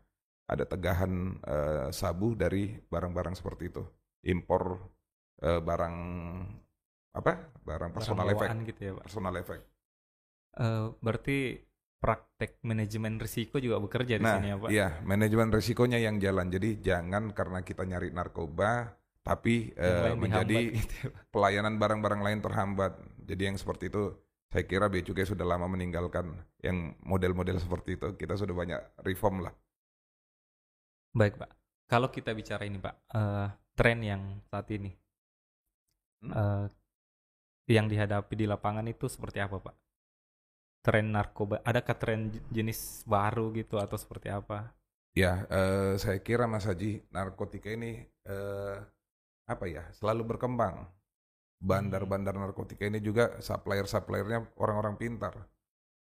ada 0.44 0.64
tegahan 0.68 1.40
eh, 1.40 1.88
sabu 1.96 2.37
dari 2.37 2.76
barang-barang 2.76 3.32
seperti 3.32 3.72
itu, 3.72 3.82
impor 4.28 4.76
eh, 5.40 5.61
barang 5.64 5.96
apa? 7.16 7.32
Barang 7.64 7.92
Barang 7.92 7.92
personal 7.96 8.26
effect 8.28 8.50
bawaan 8.52 8.68
gitu 8.68 8.80
ya, 8.84 8.92
Pak. 8.99 9.02
personal 9.08 9.34
effect. 9.40 9.64
Eh, 10.61 10.87
berarti 11.00 11.38
praktek 12.02 12.58
manajemen 12.66 13.16
risiko 13.16 13.62
juga 13.62 13.78
bekerja 13.78 14.18
di 14.18 14.25
Nah, 14.26 14.37
sini 14.42 14.49
ya 14.52 14.56
Pak. 14.58 14.68
iya, 14.68 14.88
manajemen 15.06 15.49
risikonya 15.54 16.02
yang 16.02 16.18
jalan. 16.18 16.50
Jadi 16.50 16.82
jangan 16.82 17.30
karena 17.32 17.62
kita 17.62 17.87
nyari 17.87 18.11
narkoba, 18.11 18.92
tapi 19.22 19.70
Yang 19.78 20.18
menjadi 20.18 20.58
gitu 20.76 20.94
ya, 21.06 21.08
pelayanan 21.30 21.78
barang-barang 21.78 22.20
lain 22.20 22.40
terhambat. 22.42 22.99
Jadi 23.22 23.42
yang 23.49 23.56
seperti 23.56 23.88
itu, 23.88 24.12
saya 24.52 24.64
kira 24.68 24.87
Bea 24.92 25.02
Cukai 25.06 25.25
sudah 25.25 25.47
lama 25.49 25.66
meninggalkan 25.75 26.26
yang 26.61 26.94
model-model 27.02 27.56
seperti 27.64 27.97
itu. 27.97 28.09
Kita 28.21 28.37
sudah 28.37 28.54
banyak 28.54 28.80
reform 29.09 29.49
lah. 29.49 29.54
Baik 31.12 31.40
Pak. 31.40 31.50
Kalau 31.88 32.09
kita 32.09 32.32
bicara 32.32 32.64
ini 32.68 32.78
Pak, 32.80 32.94
eh, 33.12 33.49
tren 33.76 33.99
yang 34.04 34.23
saat 34.49 34.68
ini 34.73 34.92
Hmm. 36.23 36.32
eh, 36.32 36.66
yang 37.75 37.87
dihadapi 37.90 38.35
di 38.38 38.47
lapangan 38.47 38.87
itu 38.87 39.06
seperti 39.11 39.38
apa 39.42 39.56
Pak? 39.59 39.75
Tren 40.82 41.06
narkoba, 41.14 41.56
adakah 41.71 41.97
tren 41.99 42.21
jenis 42.50 43.02
baru 43.06 43.50
gitu 43.54 43.78
atau 43.78 43.99
seperti 43.99 44.28
apa? 44.30 44.59
Ya, 45.12 45.44
eh, 45.52 45.92
saya 46.00 46.18
kira 46.25 46.44
Mas 46.49 46.64
Haji, 46.64 47.04
narkotika 47.12 47.68
ini 47.68 48.00
eh, 48.25 48.76
apa 49.52 49.64
ya, 49.68 49.85
selalu 49.99 50.23
berkembang. 50.37 50.88
Bandar-bandar 51.62 52.35
narkotika 52.35 52.90
ini 52.90 52.99
juga 52.99 53.38
supplier-suppliernya 53.38 54.59
orang-orang 54.59 54.99
pintar. 54.99 55.47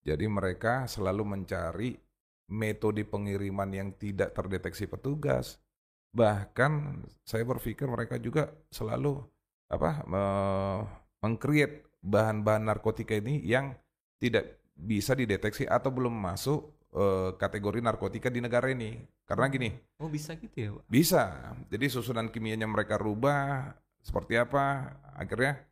Jadi 0.07 0.31
mereka 0.31 0.87
selalu 0.87 1.27
mencari 1.27 1.99
metode 2.47 3.03
pengiriman 3.03 3.67
yang 3.75 3.91
tidak 3.99 4.35
terdeteksi 4.39 4.87
petugas. 4.87 5.59
Bahkan 6.15 7.03
saya 7.27 7.43
berpikir 7.43 7.91
mereka 7.91 8.23
juga 8.23 8.55
selalu 8.71 9.19
apa 9.67 10.05
me- 10.07 10.85
meng-create 11.25 11.89
bahan-bahan 12.05 12.69
narkotika 12.69 13.17
ini 13.19 13.41
yang 13.43 13.73
tidak 14.23 14.63
bisa 14.77 15.17
dideteksi 15.17 15.65
atau 15.67 15.91
belum 15.91 16.13
masuk 16.13 16.71
eh, 16.93 17.31
kategori 17.41 17.81
narkotika 17.83 18.29
di 18.31 18.39
negara 18.39 18.69
ini. 18.71 19.01
Karena 19.27 19.49
gini, 19.49 19.73
Oh 19.99 20.11
bisa 20.13 20.37
gitu 20.37 20.55
ya 20.55 20.71
Pak? 20.77 20.85
bisa. 20.87 21.23
Jadi 21.73 21.87
susunan 21.89 22.29
kimianya 22.29 22.69
mereka 22.69 23.01
rubah 23.01 23.73
seperti 24.03 24.37
apa? 24.37 24.93
Akhirnya 25.15 25.63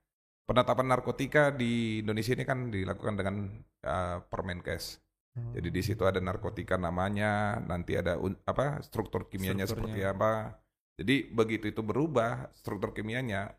penetapan 0.47 0.87
narkotika 0.89 1.51
di 1.51 2.03
Indonesia 2.03 2.33
ini 2.35 2.45
kan 2.47 2.71
dilakukan 2.71 3.15
dengan 3.19 3.37
eh, 3.83 4.19
Permenkes. 4.27 4.99
Jadi 5.31 5.71
di 5.71 5.81
situ 5.81 6.03
ada 6.05 6.19
narkotika 6.19 6.75
namanya, 6.75 7.63
nanti 7.63 7.95
ada 7.95 8.19
un- 8.19 8.37
apa 8.45 8.83
struktur 8.83 9.31
kimianya 9.31 9.65
seperti 9.65 10.03
apa. 10.03 10.59
Jadi 10.99 11.31
begitu 11.31 11.71
itu 11.71 11.81
berubah 11.81 12.51
struktur 12.53 12.93
kimianya 12.93 13.55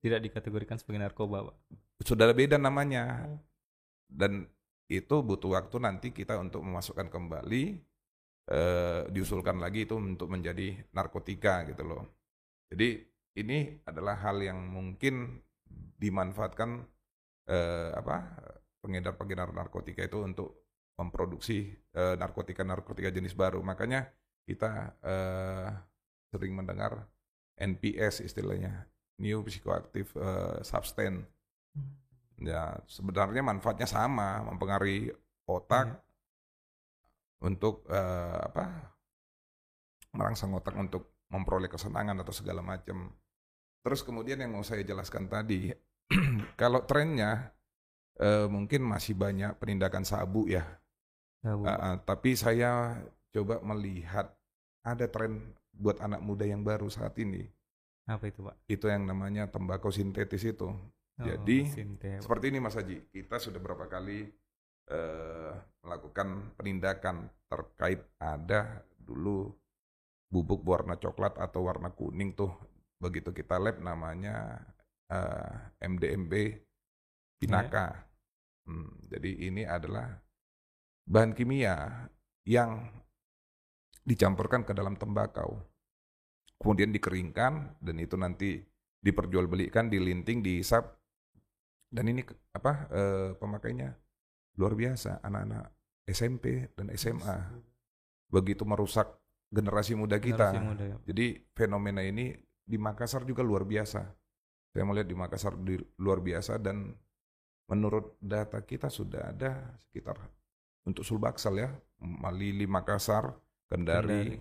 tidak 0.00 0.20
dikategorikan 0.20 0.76
sebagai 0.76 1.00
narkoba 1.00 1.48
Pak. 1.52 1.56
sudah 2.04 2.28
beda 2.34 2.58
namanya 2.58 3.24
Oh. 3.24 3.38
dan 4.10 4.44
itu 4.90 5.16
butuh 5.24 5.56
waktu 5.56 5.76
nanti 5.80 6.10
kita 6.12 6.36
untuk 6.36 6.60
memasukkan 6.60 7.08
kembali 7.08 7.62
eh, 8.50 9.02
diusulkan 9.08 9.56
lagi 9.56 9.88
itu 9.88 9.96
untuk 9.96 10.28
menjadi 10.28 10.76
narkotika 10.92 11.64
gitu 11.64 11.84
loh. 11.86 12.04
Jadi 12.68 13.00
ini 13.34 13.82
adalah 13.86 14.18
hal 14.22 14.38
yang 14.42 14.58
mungkin 14.70 15.42
dimanfaatkan 15.98 16.86
eh, 17.50 17.90
apa 17.94 18.38
pengedar-pengedar 18.84 19.50
narkotika 19.50 20.06
itu 20.06 20.22
untuk 20.22 20.48
memproduksi 20.94 21.74
eh, 21.94 22.14
narkotika-narkotika 22.14 23.10
jenis 23.10 23.34
baru. 23.34 23.58
Makanya 23.64 24.06
kita 24.46 24.94
eh, 25.02 25.68
sering 26.30 26.54
mendengar 26.54 27.08
NPS 27.58 28.22
istilahnya, 28.22 28.86
New 29.18 29.42
Psychoactive 29.46 30.10
eh, 30.18 30.58
Substance. 30.62 31.26
Ya, 32.42 32.82
sebenarnya 32.90 33.46
manfaatnya 33.46 33.86
sama, 33.86 34.42
mempengaruhi 34.42 35.14
otak 35.46 35.86
Iya. 35.94 36.02
untuk 37.46 37.86
eh, 37.90 38.40
apa? 38.50 38.94
merangsang 40.14 40.54
otak 40.54 40.78
untuk 40.78 41.26
memperoleh 41.26 41.66
kesenangan 41.66 42.14
atau 42.22 42.30
segala 42.30 42.62
macam. 42.62 43.10
Terus 43.84 44.00
kemudian 44.00 44.40
yang 44.40 44.56
mau 44.56 44.64
saya 44.64 44.80
jelaskan 44.80 45.28
tadi, 45.28 45.68
kalau 46.60 46.82
trennya 46.88 47.52
eh, 48.16 48.48
mungkin 48.48 48.80
masih 48.88 49.12
banyak 49.12 49.60
penindakan 49.60 50.08
sabu 50.08 50.48
ya, 50.48 50.64
Ya, 51.44 51.52
Bu. 51.60 51.68
Ah, 51.68 51.76
ah, 51.76 51.96
tapi 52.00 52.32
saya 52.32 52.96
coba 53.28 53.60
melihat 53.60 54.32
ada 54.80 55.04
tren 55.04 55.52
buat 55.76 56.00
anak 56.00 56.24
muda 56.24 56.48
yang 56.48 56.64
baru 56.64 56.88
saat 56.88 57.12
ini. 57.20 57.44
Apa 58.08 58.32
itu 58.32 58.40
Pak? 58.40 58.56
Itu 58.64 58.88
yang 58.88 59.04
namanya 59.04 59.52
tembakau 59.52 59.92
sintetis 59.92 60.40
itu. 60.40 60.72
Oh, 60.72 61.20
Jadi, 61.20 61.68
sinte, 61.68 62.16
Pak. 62.18 62.24
Seperti 62.24 62.44
ini 62.48 62.58
Mas 62.64 62.80
Haji, 62.80 63.12
kita 63.12 63.36
sudah 63.36 63.60
berapa 63.60 63.84
kali 63.92 64.24
eh, 64.88 65.52
melakukan 65.84 66.56
penindakan 66.56 67.28
terkait 67.52 68.00
ada 68.16 68.80
dulu 68.96 69.52
bubuk 70.32 70.64
warna 70.64 70.96
coklat 70.96 71.36
atau 71.36 71.68
warna 71.68 71.92
kuning 71.92 72.32
tuh 72.32 72.50
begitu 72.98 73.30
kita 73.34 73.58
lab 73.58 73.80
namanya 73.80 74.62
eh, 75.10 75.86
MDMB 75.86 76.32
Pinaka. 77.38 77.92
Hmm, 78.64 78.88
jadi 79.12 79.52
ini 79.52 79.62
adalah 79.68 80.08
bahan 81.04 81.36
kimia 81.36 82.08
yang 82.48 82.88
dicampurkan 84.04 84.64
ke 84.64 84.72
dalam 84.72 84.96
tembakau, 84.96 85.60
kemudian 86.56 86.88
dikeringkan 86.92 87.76
dan 87.80 87.96
itu 88.00 88.16
nanti 88.16 88.64
diperjualbelikan, 89.04 89.92
dilinting, 89.92 90.40
dihisap 90.40 90.96
dan 91.92 92.08
ini 92.08 92.24
apa 92.56 92.72
eh, 92.88 93.30
pemakainya 93.36 93.92
luar 94.56 94.72
biasa 94.72 95.20
anak-anak 95.20 95.70
SMP 96.08 96.72
dan 96.72 96.88
SMA 96.96 97.38
begitu 98.28 98.66
merusak 98.66 99.06
generasi 99.52 99.94
muda 99.94 100.18
kita. 100.18 100.50
Generasi 100.50 100.66
muda 100.66 100.84
ya. 100.84 100.96
Jadi 101.06 101.26
fenomena 101.54 102.02
ini 102.02 102.34
di 102.64 102.80
Makassar 102.80 103.28
juga 103.28 103.44
luar 103.44 103.68
biasa. 103.68 104.00
Saya 104.74 104.84
melihat 104.88 105.06
di 105.06 105.16
Makassar 105.16 105.54
di, 105.60 105.78
luar 106.00 106.18
biasa 106.24 106.58
dan 106.58 106.90
menurut 107.70 108.18
data 108.18 108.60
kita 108.64 108.90
sudah 108.90 109.30
ada 109.30 109.76
sekitar 109.78 110.18
untuk 110.84 111.04
Sulbaksel 111.06 111.54
ya, 111.60 111.70
Malili 112.02 112.68
Makassar, 112.68 113.32
Kendari, 113.68 114.36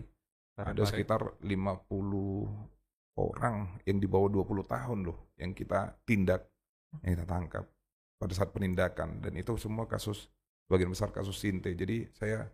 ada 0.60 0.74
Parepare. 0.76 0.90
sekitar 0.90 1.22
50 1.40 3.18
orang 3.18 3.78
yang 3.86 3.98
di 4.02 4.08
bawah 4.10 4.30
20 4.42 4.66
tahun 4.66 5.00
loh 5.06 5.34
yang 5.38 5.54
kita 5.54 6.02
tindak, 6.04 6.50
yang 7.06 7.18
kita 7.18 7.28
tangkap 7.30 7.66
pada 8.18 8.34
saat 8.34 8.50
penindakan 8.56 9.20
dan 9.22 9.34
itu 9.36 9.54
semua 9.60 9.86
kasus 9.86 10.32
sebagian 10.66 10.92
besar 10.92 11.14
kasus 11.14 11.38
sinte. 11.38 11.70
Jadi 11.74 12.10
saya 12.16 12.48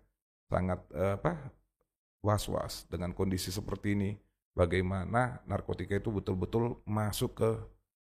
sangat 0.49 0.81
eh, 0.93 1.15
apa 1.15 1.53
was-was 2.25 2.89
dengan 2.91 3.15
kondisi 3.15 3.53
seperti 3.53 3.95
ini. 3.95 4.11
Bagaimana 4.51 5.39
narkotika 5.45 5.95
itu 5.95 6.09
betul-betul 6.09 6.81
masuk 6.83 7.31
ke 7.33 7.49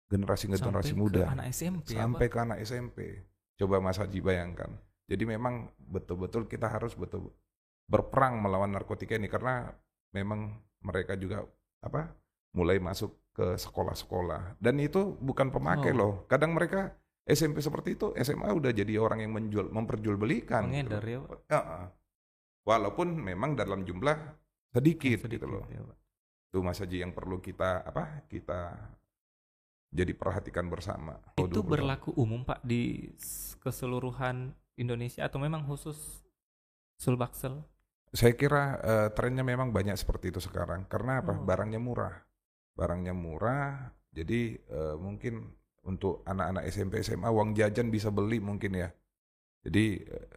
generasi-generasi 0.08 0.92
Sampai 0.92 1.00
muda 1.00 1.22
ke 1.24 1.32
anak 1.32 1.46
SMP 1.48 1.86
sampai 1.90 2.26
Pak? 2.26 2.30
ke 2.30 2.38
anak 2.38 2.58
SMP. 2.60 2.98
Coba 3.56 3.78
Mas 3.78 3.96
Haji 3.96 4.20
bayangkan. 4.20 4.68
Jadi 5.06 5.24
memang 5.24 5.54
betul-betul 5.78 6.44
kita 6.44 6.68
harus 6.68 6.92
betul 6.92 7.32
berperang 7.86 8.36
melawan 8.38 8.68
narkotika 8.68 9.14
ini 9.14 9.26
karena 9.26 9.72
memang 10.10 10.52
mereka 10.80 11.14
juga 11.14 11.44
apa 11.80 12.12
mulai 12.52 12.76
masuk 12.76 13.10
ke 13.32 13.56
sekolah-sekolah 13.56 14.60
dan 14.60 14.76
itu 14.76 15.16
bukan 15.18 15.48
pemakai 15.48 15.92
Oh. 15.92 15.96
loh. 15.96 16.12
Kadang 16.26 16.52
mereka 16.52 16.92
SMP 17.22 17.62
seperti 17.62 17.94
itu 17.94 18.12
SMA 18.14 18.50
udah 18.50 18.70
jadi 18.70 18.98
orang 18.98 19.22
yang 19.22 19.32
menjual 19.32 19.70
memperjualbelikan. 19.70 20.68
gitu 20.68 20.92
ya, 20.92 21.20
Pak? 21.22 21.40
Walaupun 22.62 23.08
memang 23.16 23.56
dalam 23.56 23.82
jumlah 23.82 24.14
sedikit, 24.68 25.24
Sedikit 25.24 25.30
gitu 25.32 25.46
loh. 25.48 25.64
ya, 25.66 25.80
Pak. 25.80 25.96
Itu 26.52 26.60
Mas 26.60 26.84
Haji 26.84 27.00
yang 27.00 27.16
perlu 27.16 27.40
kita 27.40 27.80
apa? 27.80 28.28
Kita 28.28 28.76
jadi 29.88 30.12
perhatikan 30.12 30.68
bersama. 30.68 31.16
Itu 31.40 31.64
20 31.64 31.80
berlaku 31.80 32.12
umum 32.12 32.44
Pak 32.44 32.60
di 32.60 33.08
keseluruhan 33.64 34.52
Indonesia 34.76 35.24
atau 35.24 35.40
memang 35.40 35.64
khusus 35.64 36.20
Sulbaksel? 37.00 37.64
Saya 38.12 38.36
kira 38.36 38.76
eh, 38.84 39.08
trennya 39.16 39.40
memang 39.40 39.72
banyak 39.72 39.96
seperti 39.96 40.28
itu 40.28 40.44
sekarang. 40.44 40.84
Karena 40.92 41.24
apa? 41.24 41.32
Oh. 41.32 41.40
Barangnya 41.40 41.80
murah. 41.80 42.20
Barangnya 42.76 43.16
murah. 43.16 43.88
Jadi 44.12 44.60
eh, 44.60 44.96
mungkin 45.00 45.48
untuk 45.88 46.20
anak-anak 46.28 46.68
SMP 46.68 47.00
SMA 47.00 47.32
uang 47.32 47.56
jajan 47.56 47.88
bisa 47.88 48.12
beli 48.12 48.44
mungkin 48.44 48.76
ya. 48.76 48.92
Jadi 49.64 50.04
eh, 50.04 50.28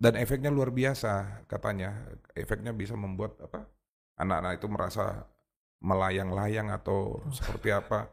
dan 0.00 0.16
efeknya 0.16 0.48
luar 0.48 0.72
biasa 0.72 1.44
katanya. 1.44 2.16
Efeknya 2.32 2.72
bisa 2.72 2.96
membuat 2.96 3.36
apa? 3.44 3.68
Anak-anak 4.16 4.56
itu 4.56 4.66
merasa 4.72 5.28
melayang-layang 5.80 6.68
atau 6.68 7.24
seperti 7.32 7.72
apa. 7.72 8.12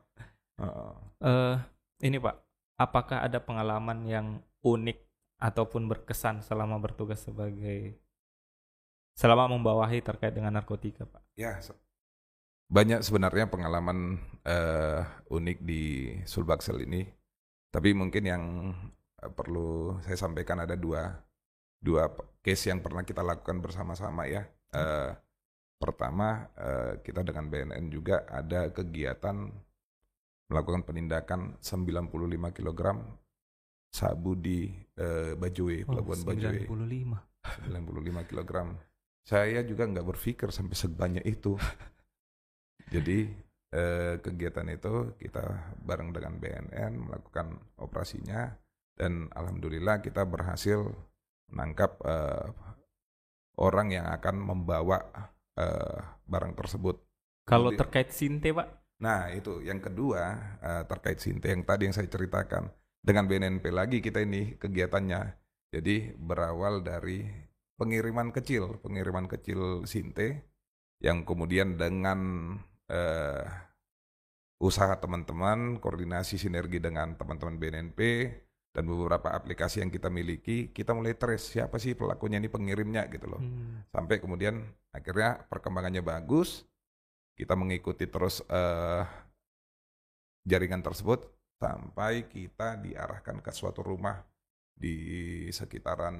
Heeh. 0.57 0.93
Eh, 1.23 1.55
ini 2.07 2.17
Pak, 2.17 2.35
apakah 2.79 3.23
ada 3.23 3.43
pengalaman 3.43 4.07
yang 4.07 4.27
unik 4.63 4.97
ataupun 5.37 5.85
berkesan 5.85 6.41
selama 6.41 6.81
bertugas 6.81 7.21
sebagai 7.21 7.99
selama 9.13 9.49
membawahi 9.51 10.01
terkait 10.01 10.33
dengan 10.33 10.55
narkotika, 10.55 11.05
Pak? 11.05 11.21
Ya, 11.37 11.61
banyak 12.67 12.99
sebenarnya 12.99 13.47
pengalaman 13.47 14.19
eh, 14.43 15.01
unik 15.31 15.57
di 15.63 16.15
Sulbaksel 16.27 16.83
ini. 16.83 17.07
Tapi 17.71 17.95
mungkin 17.95 18.23
yang 18.23 18.43
eh, 19.23 19.31
perlu 19.31 19.99
saya 20.03 20.17
sampaikan 20.19 20.63
ada 20.63 20.75
dua. 20.75 21.23
dua 21.77 22.09
case 22.41 22.73
yang 22.73 22.81
pernah 22.81 23.05
kita 23.05 23.21
lakukan 23.21 23.61
bersama-sama 23.61 24.25
ya. 24.25 24.49
Pertama 25.77 26.49
eh, 26.57 26.93
kita 27.05 27.21
dengan 27.21 27.47
BNN 27.47 27.93
juga 27.93 28.25
ada 28.25 28.73
kegiatan 28.73 29.45
melakukan 30.49 30.83
penindakan 30.83 31.61
95 31.61 32.57
kg 32.57 32.81
sabu 33.93 34.33
di 34.35 34.73
eh, 34.97 35.37
Bajoe, 35.37 35.85
Oh, 35.85 35.93
Pelabuhan 35.93 36.21
Bajoe. 36.25 36.65
95. 36.65 37.71
95 37.71 38.29
kg. 38.29 38.51
Saya 39.23 39.59
juga 39.63 39.83
nggak 39.87 40.07
berpikir 40.07 40.49
sampai 40.51 40.75
sebanyak 40.75 41.25
itu. 41.29 41.55
Jadi 42.93 43.27
eh, 43.75 44.15
kegiatan 44.23 44.67
itu 44.71 45.13
kita 45.21 45.75
bareng 45.83 46.09
dengan 46.15 46.39
BNN 46.41 46.91
melakukan 47.05 47.53
operasinya 47.77 48.49
dan 48.97 49.29
alhamdulillah 49.35 50.01
kita 50.01 50.25
berhasil 50.25 50.89
menangkap 51.53 52.01
orang 53.55 53.87
yang 53.93 54.09
akan 54.09 54.35
membawa 54.41 54.99
eh, 55.57 55.99
barang 56.29 56.53
tersebut. 56.53 57.01
Kalau 57.47 57.71
Kemudian- 57.73 57.81
terkait 57.81 58.09
Sinte, 58.13 58.53
Pak. 58.53 58.67
Nah 59.01 59.29
itu 59.29 59.61
yang 59.61 59.77
kedua 59.81 60.21
eh, 60.61 60.83
terkait 60.89 61.17
Sinte 61.21 61.49
yang 61.49 61.61
tadi 61.65 61.85
yang 61.89 61.95
saya 61.97 62.09
ceritakan 62.09 62.69
dengan 63.01 63.25
BNNP 63.29 63.65
lagi 63.69 63.97
kita 64.01 64.21
ini 64.21 64.57
kegiatannya. 64.57 65.21
Jadi 65.73 66.15
berawal 66.17 66.81
dari 66.81 67.27
pengiriman 67.77 68.33
kecil, 68.33 68.81
pengiriman 68.81 69.29
kecil 69.29 69.85
Sinte 69.85 70.47
yang 71.03 71.21
kemudian 71.25 71.77
dengan 71.77 72.19
eh, 72.89 73.45
usaha 74.57 74.97
teman-teman, 74.97 75.77
koordinasi 75.77 76.41
sinergi 76.41 76.81
dengan 76.81 77.13
teman-teman 77.13 77.61
BNNP 77.61 77.99
dan 78.75 78.83
beberapa 78.85 79.33
aplikasi 79.33 79.81
yang 79.81 79.89
kita 79.89 80.07
miliki, 80.07 80.69
kita 80.69 80.93
mulai 80.93 81.17
trace 81.17 81.57
siapa 81.57 81.81
sih 81.81 81.97
pelakunya 81.97 82.37
ini 82.37 82.47
pengirimnya 82.47 83.09
gitu 83.09 83.25
loh 83.25 83.41
Hmm. 83.41 83.81
sampai 83.89 84.21
kemudian 84.21 84.61
akhirnya 84.93 85.41
perkembangannya 85.49 86.01
bagus 86.01 86.63
kita 87.33 87.53
mengikuti 87.53 88.05
terus 88.05 88.41
eh, 88.45 89.03
jaringan 90.45 90.81
tersebut 90.81 91.25
sampai 91.57 92.29
kita 92.29 92.77
diarahkan 92.77 93.41
ke 93.41 93.51
suatu 93.51 93.81
rumah 93.81 94.21
di 94.77 94.95
sekitaran 95.49 96.15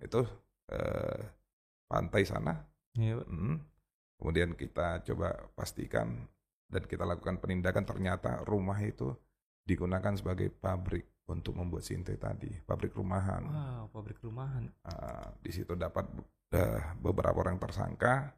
itu 0.00 0.24
eh, 0.72 1.20
pantai 1.84 2.24
sana 2.24 2.54
Iya, 2.90 3.22
Pak. 3.22 3.28
Mm. 3.28 3.56
kemudian 4.18 4.50
kita 4.56 5.04
coba 5.06 5.36
pastikan 5.54 6.26
dan 6.66 6.82
kita 6.84 7.04
lakukan 7.04 7.38
penindakan 7.38 7.84
ternyata 7.84 8.42
rumah 8.42 8.78
itu 8.80 9.14
digunakan 9.62 10.16
sebagai 10.16 10.50
pabrik 10.50 11.06
untuk 11.30 11.54
membuat 11.54 11.86
sinte 11.86 12.14
tadi 12.18 12.50
pabrik 12.66 12.94
rumahan 12.94 13.46
Wow, 13.46 13.84
pabrik 13.94 14.18
rumahan. 14.20 14.66
Uh, 14.82 15.30
di 15.40 15.50
situ 15.54 15.78
dapat 15.78 16.06
uh, 16.54 16.80
beberapa 16.98 17.38
orang 17.40 17.56
tersangka 17.62 18.34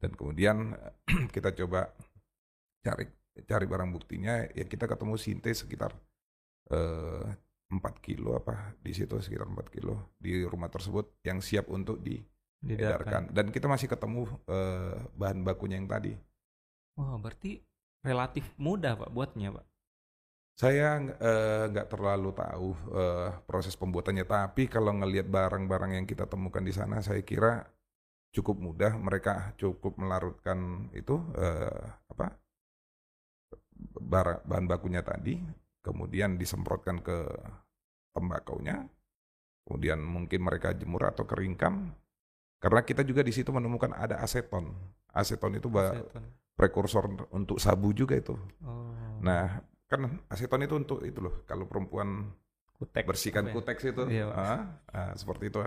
dan 0.00 0.10
kemudian 0.16 0.72
kita 1.34 1.52
coba 1.52 1.92
cari 2.80 3.04
cari 3.44 3.66
barang 3.68 3.90
buktinya 3.92 4.48
ya 4.56 4.64
kita 4.64 4.88
ketemu 4.88 5.14
sinte 5.20 5.52
sekitar 5.52 5.92
uh, 6.72 7.28
4 7.70 7.78
kilo 8.02 8.34
apa 8.34 8.74
di 8.82 8.90
situ 8.90 9.20
sekitar 9.20 9.46
4 9.46 9.70
kilo 9.70 10.16
di 10.18 10.42
rumah 10.42 10.66
tersebut 10.72 11.22
yang 11.22 11.38
siap 11.38 11.70
untuk 11.70 12.02
Diedarkan. 12.60 13.32
dan 13.32 13.48
kita 13.54 13.70
masih 13.70 13.88
ketemu 13.88 14.28
uh, 14.50 14.96
bahan 15.16 15.40
bakunya 15.46 15.80
yang 15.80 15.88
tadi 15.88 16.12
Wah, 17.00 17.16
berarti 17.16 17.64
relatif 18.04 18.44
mudah, 18.60 18.92
Pak, 18.92 19.08
buatnya, 19.08 19.56
Pak. 19.56 19.64
Saya 20.60 21.00
eh, 21.00 21.64
nggak 21.72 21.88
terlalu 21.88 22.36
tahu 22.36 22.68
eh, 22.92 23.32
proses 23.48 23.72
pembuatannya, 23.80 24.28
tapi 24.28 24.68
kalau 24.68 24.92
ngelihat 24.92 25.24
barang-barang 25.24 25.96
yang 25.96 26.04
kita 26.04 26.28
temukan 26.28 26.60
di 26.60 26.68
sana, 26.68 27.00
saya 27.00 27.24
kira 27.24 27.64
cukup 28.36 28.60
mudah. 28.60 28.92
Mereka 28.92 29.56
cukup 29.56 29.96
melarutkan 29.96 30.92
itu 30.92 31.16
eh, 31.32 31.80
apa 32.12 32.36
barang 34.04 34.44
bahan 34.44 34.66
bakunya 34.68 35.00
tadi, 35.00 35.40
kemudian 35.80 36.36
disemprotkan 36.36 37.00
ke 37.00 37.24
tembakaunya, 38.12 38.84
kemudian 39.64 40.04
mungkin 40.04 40.44
mereka 40.44 40.76
jemur 40.76 41.08
atau 41.08 41.24
keringkan. 41.24 41.88
Karena 42.60 42.84
kita 42.84 43.00
juga 43.00 43.24
di 43.24 43.32
situ 43.32 43.48
menemukan 43.48 43.96
ada 43.96 44.20
aseton. 44.20 44.76
Aseton 45.16 45.56
itu 45.56 45.72
ba- 45.72 45.96
Seton. 45.96 46.28
prekursor 46.52 47.32
untuk 47.32 47.56
sabu 47.56 47.96
juga 47.96 48.20
itu. 48.20 48.36
Oh. 48.60 48.92
Nah, 49.24 49.64
kan 49.90 50.22
aseton 50.30 50.62
itu 50.62 50.74
untuk 50.78 50.98
itu 51.02 51.18
loh. 51.18 51.42
Kalau 51.50 51.66
perempuan 51.66 52.30
kutek. 52.78 53.04
bersihkan 53.04 53.50
ya? 53.50 53.52
kuteks 53.52 53.82
itu, 53.90 54.02
Iya, 54.06 54.24
ah, 54.30 54.60
ah, 54.94 55.12
seperti 55.18 55.50
itu 55.50 55.58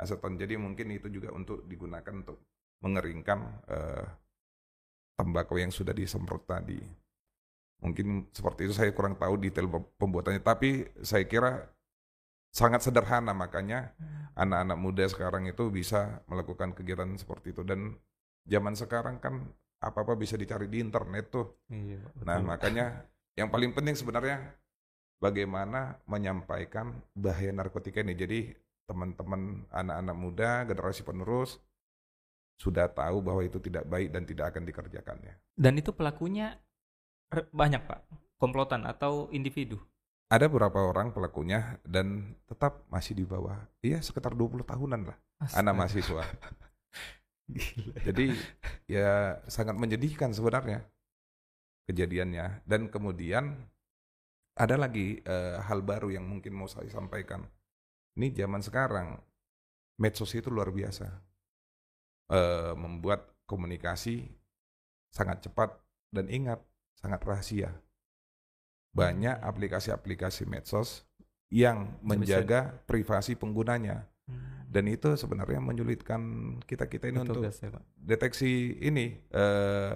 aseton. 0.00 0.40
Jadi 0.40 0.56
mungkin 0.56 0.88
itu 0.96 1.12
juga 1.12 1.30
untuk 1.36 1.62
digunakan 1.68 2.12
untuk 2.24 2.40
mengeringkan 2.80 3.38
eh, 3.68 4.04
tembakau 5.16 5.56
yang 5.60 5.72
sudah 5.72 5.92
disemprot 5.96 6.44
tadi. 6.48 6.80
Mungkin 7.84 8.32
seperti 8.32 8.68
itu 8.68 8.74
saya 8.74 8.90
kurang 8.96 9.20
tahu 9.20 9.36
detail 9.36 9.68
pem- 9.68 9.90
pembuatannya, 10.00 10.40
tapi 10.40 10.88
saya 11.04 11.24
kira 11.28 11.68
sangat 12.52 12.80
sederhana 12.80 13.36
makanya 13.36 13.92
anak-anak 14.32 14.78
muda 14.80 15.04
sekarang 15.12 15.44
itu 15.44 15.68
bisa 15.68 16.24
melakukan 16.24 16.72
kegiatan 16.72 17.12
seperti 17.20 17.52
itu 17.52 17.60
dan 17.68 17.92
zaman 18.48 18.72
sekarang 18.72 19.20
kan 19.20 19.44
apa-apa 19.84 20.16
bisa 20.16 20.40
dicari 20.40 20.68
di 20.72 20.80
internet 20.80 21.28
tuh. 21.28 21.52
Iya, 21.68 22.00
Nah, 22.24 22.40
makanya 22.40 23.04
yang 23.36 23.52
paling 23.52 23.76
penting 23.76 23.92
sebenarnya 23.92 24.56
bagaimana 25.20 26.00
menyampaikan 26.08 26.96
bahaya 27.12 27.52
narkotika 27.52 28.00
ini. 28.00 28.16
Jadi 28.16 28.40
teman-teman 28.88 29.68
anak-anak 29.68 30.16
muda, 30.16 30.50
generasi 30.64 31.04
penerus 31.04 31.60
sudah 32.56 32.88
tahu 32.88 33.20
bahwa 33.20 33.44
itu 33.44 33.60
tidak 33.60 33.84
baik 33.84 34.08
dan 34.08 34.24
tidak 34.24 34.56
akan 34.56 34.64
dikerjakannya. 34.64 35.36
Dan 35.52 35.76
itu 35.76 35.92
pelakunya 35.92 36.56
banyak, 37.52 37.84
Pak. 37.84 38.00
Komplotan 38.40 38.88
atau 38.88 39.28
individu. 39.32 39.76
Ada 40.26 40.50
beberapa 40.50 40.82
orang 40.82 41.14
pelakunya 41.14 41.78
dan 41.86 42.34
tetap 42.50 42.82
masih 42.90 43.14
di 43.14 43.22
bawah, 43.22 43.62
iya 43.78 44.02
sekitar 44.02 44.34
20 44.34 44.66
tahunan 44.66 45.06
lah, 45.06 45.16
anak 45.54 45.54
Astaga. 45.54 45.78
mahasiswa. 45.78 46.24
Gila. 47.54 47.94
Jadi 48.02 48.26
ya 48.90 49.38
sangat 49.46 49.78
menyedihkan 49.78 50.34
sebenarnya 50.34 50.82
kejadiannya. 51.86 52.66
Dan 52.66 52.90
kemudian 52.90 53.56
ada 54.56 54.76
lagi 54.76 55.20
eh, 55.20 55.56
hal 55.62 55.80
baru 55.82 56.10
yang 56.10 56.26
mungkin 56.26 56.52
mau 56.52 56.66
saya 56.66 56.88
sampaikan. 56.90 57.46
Ini 58.16 58.32
zaman 58.32 58.60
sekarang 58.60 59.20
medsos 59.96 60.32
itu 60.34 60.48
luar 60.50 60.70
biasa, 60.70 61.08
Eh, 62.26 62.74
membuat 62.74 63.22
komunikasi 63.46 64.26
sangat 65.14 65.46
cepat 65.46 65.78
dan 66.10 66.26
ingat 66.26 66.58
sangat 66.98 67.22
rahasia. 67.22 67.70
Banyak 68.90 69.46
aplikasi-aplikasi 69.46 70.42
medsos 70.42 71.06
yang 71.54 71.94
menjaga 72.02 72.82
privasi 72.90 73.38
penggunanya 73.38 74.10
Hmm. 74.26 74.66
dan 74.66 74.90
itu 74.90 75.14
sebenarnya 75.14 75.62
menyulitkan 75.62 76.18
kita 76.66 76.90
kita 76.90 77.06
ini 77.14 77.22
untuk 77.22 77.46
Petugas 77.46 77.62
ya, 77.62 77.70
Pak. 77.70 77.82
deteksi 77.94 78.74
ini 78.82 79.14
eh, 79.30 79.94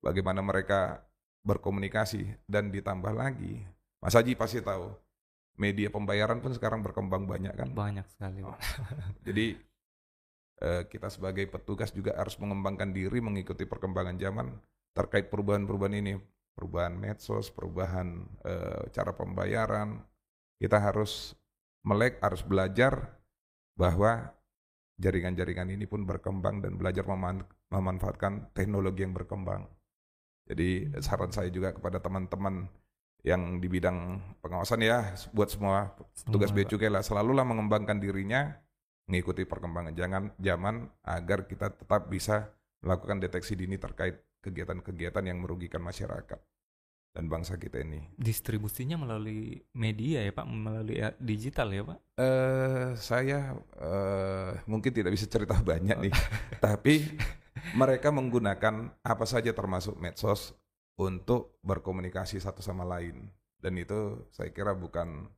bagaimana 0.00 0.40
mereka 0.40 1.04
berkomunikasi. 1.42 2.48
Dan 2.48 2.72
ditambah 2.74 3.12
lagi 3.12 3.64
Mas 4.00 4.16
Haji 4.16 4.32
pasti 4.32 4.64
tahu 4.64 4.96
media 5.60 5.92
pembayaran 5.92 6.40
pun 6.40 6.56
sekarang 6.56 6.80
berkembang 6.80 7.28
banyak 7.28 7.52
kan? 7.52 7.68
Banyak 7.76 8.08
sekali, 8.08 8.40
Pak. 8.40 8.58
jadi 9.28 9.60
eh, 10.64 10.82
kita 10.88 11.12
sebagai 11.12 11.44
petugas 11.52 11.92
juga 11.92 12.16
harus 12.16 12.40
mengembangkan 12.40 12.96
diri 12.96 13.20
mengikuti 13.20 13.68
perkembangan 13.68 14.16
zaman 14.16 14.56
terkait 14.96 15.28
perubahan-perubahan 15.28 15.96
ini. 16.00 16.16
Perubahan 16.56 16.96
medsos 16.96 17.52
perubahan 17.52 18.24
eh, 18.44 18.88
cara 18.96 19.12
pembayaran. 19.12 20.00
Kita 20.56 20.80
harus 20.80 21.36
melek 21.84 22.20
harus 22.24 22.40
belajar 22.44 23.20
bahwa 23.76 24.32
jaringan-jaringan 25.00 25.72
ini 25.72 25.88
pun 25.88 26.04
berkembang 26.04 26.60
dan 26.60 26.76
belajar 26.76 27.04
meman- 27.08 27.48
memanfaatkan 27.72 28.52
teknologi 28.52 29.04
yang 29.04 29.16
berkembang. 29.16 29.64
Jadi 30.50 30.98
saran 30.98 31.30
saya 31.30 31.46
juga 31.46 31.70
kepada 31.70 32.02
teman-teman 32.02 32.66
yang 33.22 33.60
di 33.60 33.68
bidang 33.70 34.18
pengawasan 34.40 34.80
ya 34.82 35.14
buat 35.30 35.52
semua 35.52 35.92
tugas 36.26 36.50
Semua, 36.50 36.64
bea 36.64 36.70
cukai 36.72 36.88
lah 36.88 37.04
selalulah 37.04 37.44
mengembangkan 37.44 38.00
dirinya 38.00 38.56
mengikuti 39.04 39.44
perkembangan 39.44 39.92
jangan 39.92 40.22
zaman 40.40 40.88
agar 41.04 41.44
kita 41.44 41.68
tetap 41.68 42.08
bisa 42.08 42.48
melakukan 42.80 43.20
deteksi 43.20 43.60
dini 43.60 43.76
terkait 43.76 44.24
kegiatan-kegiatan 44.40 45.20
yang 45.20 45.44
merugikan 45.44 45.84
masyarakat 45.84 46.40
dan 47.10 47.26
bangsa 47.26 47.58
kita 47.58 47.82
ini. 47.82 48.06
Distribusinya 48.16 48.94
melalui 48.94 49.58
media 49.74 50.22
ya, 50.22 50.32
Pak, 50.32 50.46
melalui 50.46 51.02
ya, 51.02 51.10
digital 51.18 51.68
ya, 51.74 51.82
Pak. 51.82 51.98
eh 52.16 52.88
saya 52.96 53.58
eh, 53.58 54.50
mungkin 54.70 54.94
tidak 54.94 55.12
bisa 55.12 55.26
cerita 55.26 55.58
banyak 55.74 56.08
nih, 56.08 56.14
tapi 56.62 57.04
mereka 57.72 58.08
menggunakan 58.10 58.92
apa 59.00 59.24
saja 59.24 59.50
termasuk 59.50 59.96
medsos 59.96 60.52
untuk 60.94 61.56
berkomunikasi 61.60 62.36
satu 62.38 62.60
sama 62.60 62.84
lain 62.84 63.28
dan 63.56 63.76
itu 63.76 64.24
saya 64.32 64.48
kira 64.50 64.72
bukan 64.72 65.28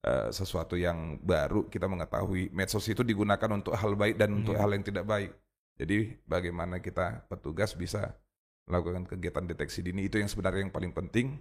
eh, 0.00 0.28
sesuatu 0.30 0.76
yang 0.76 1.20
baru 1.20 1.68
kita 1.68 1.84
mengetahui 1.84 2.48
medsos 2.52 2.84
itu 2.88 3.00
digunakan 3.00 3.48
untuk 3.52 3.76
hal 3.76 3.92
baik 3.94 4.16
dan 4.16 4.32
untuk 4.40 4.56
Iya. 4.56 4.64
hal 4.64 4.70
yang 4.72 4.84
tidak 4.84 5.04
baik. 5.04 5.32
Jadi 5.76 6.12
bagaimana 6.24 6.80
kita 6.80 7.24
petugas 7.28 7.72
bisa 7.72 8.12
melakukan 8.68 9.08
kegiatan 9.08 9.44
deteksi 9.44 9.80
dini 9.80 10.06
itu 10.06 10.20
yang 10.20 10.28
sebenarnya 10.28 10.68
yang 10.68 10.72
paling 10.72 10.92
penting. 10.92 11.40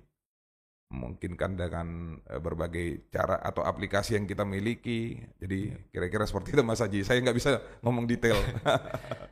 Mungkin 0.90 1.38
kan 1.38 1.54
dengan 1.54 2.18
eh, 2.26 2.40
berbagai 2.40 3.12
cara 3.12 3.38
atau 3.40 3.62
aplikasi 3.62 4.16
yang 4.16 4.26
kita 4.26 4.42
miliki. 4.44 5.22
Jadi 5.38 5.72
kira-kira 5.92 6.26
seperti 6.26 6.56
itu 6.56 6.64
Mas 6.64 6.82
Haji. 6.82 7.04
Saya 7.06 7.20
nggak 7.22 7.38
bisa 7.38 7.60
ngomong 7.84 8.08
detail. 8.08 8.40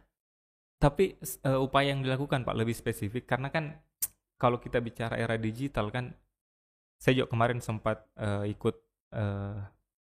Tapi 0.78 1.18
eh, 1.22 1.58
upaya 1.58 1.90
yang 1.90 2.06
dilakukan 2.06 2.46
Pak 2.46 2.56
lebih 2.58 2.78
spesifik 2.78 3.26
karena 3.26 3.50
kan 3.50 3.74
kalau 4.42 4.62
kita 4.62 4.78
bicara 4.78 5.18
era 5.18 5.34
digital 5.34 5.90
kan 5.90 6.14
saya 7.02 7.22
juga 7.22 7.34
kemarin 7.34 7.58
sempat 7.62 8.06
eh, 8.18 8.54
ikut 8.54 8.76
eh, 9.14 9.58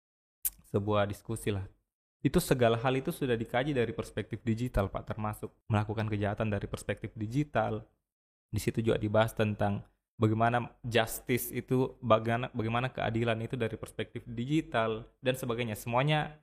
sebuah 0.71 1.07
diskusi 1.07 1.55
lah. 1.55 1.63
Itu 2.19 2.41
segala 2.41 2.75
hal 2.81 2.97
itu 2.97 3.13
sudah 3.13 3.37
dikaji 3.37 3.71
dari 3.71 3.93
perspektif 3.95 4.41
digital 4.43 4.91
Pak 4.91 5.15
termasuk 5.15 5.53
melakukan 5.71 6.11
kejahatan 6.11 6.51
dari 6.51 6.67
perspektif 6.67 7.15
digital. 7.15 7.85
Di 8.51 8.59
situ 8.59 8.83
juga 8.83 8.99
dibahas 8.99 9.31
tentang 9.31 9.85
bagaimana 10.15 10.71
justice 10.83 11.51
itu 11.51 11.95
bagaimana 11.99 12.47
bagaimana 12.55 12.87
keadilan 12.91 13.35
itu 13.43 13.55
dari 13.59 13.75
perspektif 13.79 14.23
digital 14.27 15.07
dan 15.23 15.35
sebagainya. 15.39 15.75
Semuanya 15.79 16.35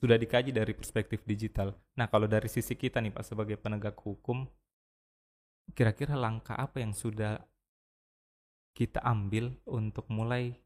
sudah 0.00 0.16
dikaji 0.16 0.50
dari 0.50 0.72
perspektif 0.72 1.20
digital. 1.28 1.76
Nah, 2.00 2.08
kalau 2.08 2.24
dari 2.24 2.48
sisi 2.48 2.72
kita 2.72 3.04
nih 3.04 3.12
Pak 3.12 3.24
sebagai 3.24 3.60
penegak 3.60 4.00
hukum, 4.00 4.48
kira-kira 5.76 6.16
langkah 6.16 6.56
apa 6.56 6.80
yang 6.80 6.96
sudah 6.96 7.38
kita 8.72 9.04
ambil 9.04 9.52
untuk 9.68 10.08
mulai 10.08 10.56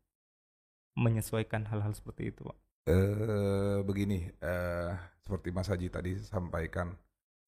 menyesuaikan 0.94 1.66
hal-hal 1.66 1.90
seperti 1.90 2.30
itu, 2.30 2.46
Pak? 2.46 2.56
Eh 2.86 3.78
begini, 3.82 4.30
eh 4.38 4.92
seperti 5.26 5.48
Mas 5.50 5.66
Haji 5.66 5.88
tadi 5.90 6.12
sampaikan 6.22 6.94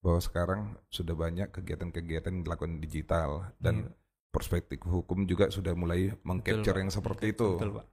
bahwa 0.02 0.18
sekarang 0.18 0.60
sudah 0.90 1.14
banyak 1.14 1.54
kegiatan-kegiatan 1.54 2.34
yang 2.34 2.42
dilakukan 2.42 2.82
digital 2.82 3.54
dan 3.62 3.86
Iya, 3.86 3.94
perspektif 4.34 4.82
hukum 4.84 5.24
juga 5.24 5.48
sudah 5.54 5.72
mulai 5.72 6.12
mengcapture 6.26 6.76
yang 6.82 6.90
seperti 6.90 7.32
itu. 7.36 7.56
betul, 7.56 7.78
Pak. 7.78 7.86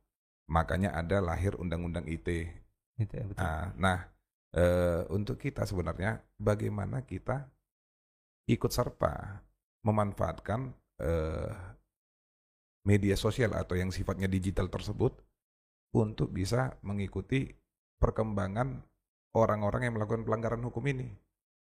Makanya 0.49 0.91
ada 0.91 1.23
lahir 1.23 1.55
Undang-Undang 1.55 2.09
IT. 2.09 2.27
Itu 2.99 3.13
ya, 3.17 3.25
betul. 3.25 3.41
Nah, 3.41 3.65
nah 3.79 3.97
eh, 4.53 5.01
untuk 5.09 5.41
kita 5.41 5.65
sebenarnya 5.65 6.21
bagaimana 6.37 7.03
kita 7.03 7.49
ikut 8.49 8.71
serta 8.71 9.41
memanfaatkan 9.83 10.73
eh, 11.01 11.51
media 12.83 13.15
sosial 13.15 13.55
atau 13.55 13.79
yang 13.79 13.89
sifatnya 13.89 14.27
digital 14.27 14.67
tersebut 14.67 15.15
untuk 15.95 16.33
bisa 16.35 16.75
mengikuti 16.83 17.47
perkembangan 18.01 18.83
orang-orang 19.33 19.87
yang 19.87 19.95
melakukan 19.95 20.27
pelanggaran 20.27 20.61
hukum 20.61 20.83
ini. 20.91 21.09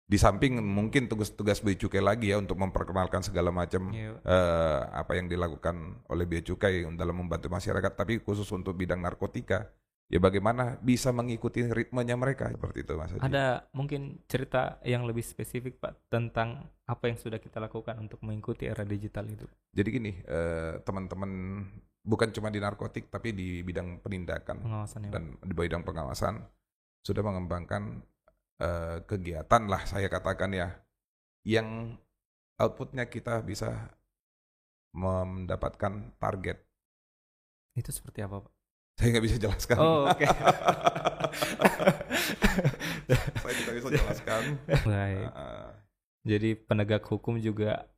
Di 0.03 0.19
samping 0.19 0.61
mungkin 0.61 1.07
tugas-tugas 1.07 1.63
bea 1.63 1.79
cukai 1.79 2.03
lagi 2.03 2.35
ya 2.35 2.37
untuk 2.37 2.59
memperkenalkan 2.59 3.23
segala 3.23 3.55
macam 3.55 3.95
Iya, 3.95 4.19
Pak. 4.19 4.23
eh, 4.29 4.81
apa 4.99 5.13
yang 5.17 5.27
dilakukan 5.31 6.05
oleh 6.11 6.27
bea 6.27 6.43
cukai 6.43 6.85
dalam 6.99 7.17
membantu 7.17 7.49
masyarakat, 7.49 7.93
tapi 7.95 8.21
khusus 8.21 8.45
untuk 8.51 8.77
bidang 8.77 9.01
narkotika, 9.01 9.71
ya 10.13 10.21
bagaimana 10.21 10.77
bisa 10.85 11.09
mengikuti 11.09 11.65
ritmenya 11.65 12.21
mereka 12.21 12.53
seperti 12.53 12.85
itu 12.85 12.93
Mas 13.01 13.17
Haji. 13.17 13.25
Ada 13.25 13.65
mungkin 13.73 14.21
cerita 14.29 14.77
yang 14.85 15.09
lebih 15.09 15.25
spesifik, 15.25 15.81
Pak, 15.81 16.13
tentang 16.13 16.69
apa 16.85 17.09
yang 17.09 17.17
sudah 17.17 17.41
kita 17.41 17.57
lakukan 17.57 17.97
untuk 17.97 18.21
mengikuti 18.21 18.69
era 18.69 18.85
digital 18.85 19.25
itu. 19.25 19.49
Jadi 19.73 19.89
gini, 19.89 20.13
eh, 20.21 20.77
teman-teman 20.85 21.65
bukan 22.05 22.29
cuma 22.29 22.53
di 22.53 22.61
narkotik 22.61 23.09
tapi 23.09 23.33
di 23.33 23.63
bidang 23.63 24.03
penindakan 24.03 24.59
Pengawasan 24.59 25.07
ya, 25.07 25.11
dan 25.17 25.39
di 25.39 25.55
bidang 25.55 25.87
pengawasan 25.87 26.45
sudah 27.01 27.23
mengembangkan 27.25 28.05
eh, 28.61 29.01
kegiatan 29.09 29.65
lah 29.65 29.81
saya 29.89 30.13
katakan 30.13 30.53
ya 30.53 30.77
yang 31.49 31.97
outputnya 32.61 33.09
kita 33.09 33.41
bisa 33.41 33.97
mendapatkan 34.93 36.13
target. 36.21 36.61
Itu 37.73 37.89
seperti 37.89 38.21
apa, 38.21 38.45
Pak? 38.45 38.62
Saya 38.93 39.09
nggak 39.11 39.25
bisa 39.25 39.37
jelaskan. 39.39 39.77
Oh, 39.77 40.05
oke. 40.07 40.27
saya 43.35 43.55
tidak 43.57 43.75
bisa 43.75 43.89
jelaskan. 43.91 44.43
Baik. 44.85 45.27
Eh, 45.27 45.69
Jadi 46.23 46.55
penegak 46.55 47.03
hukum 47.03 47.35
juga 47.37 47.91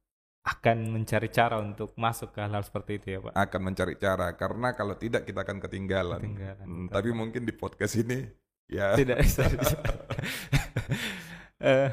akan 0.44 0.92
mencari 0.92 1.28
cara 1.28 1.56
untuk 1.56 1.92
masuk 1.94 2.28
ke 2.30 2.40
hal-hal 2.40 2.60
seperti 2.60 2.96
itu 2.96 3.06
ya, 3.10 3.20
Pak. 3.20 3.32
akan 3.34 3.60
mencari 3.64 3.94
cara 3.96 4.32
karena 4.32 4.72
kalau 4.72 4.92
tidak 4.94 5.24
kita 5.24 5.40
akan 5.40 5.56
ketinggalan. 5.58 6.20
Ketinggalan, 6.20 6.64
Hmm, 6.64 6.86
tapi 6.88 7.10
mungkin 7.10 7.42
di 7.42 7.52
podcast 7.52 7.96
ini 7.96 8.24
ya 8.66 8.92
Tidak 8.92 9.16
bisa. 9.18 9.44
Eh, 11.58 11.88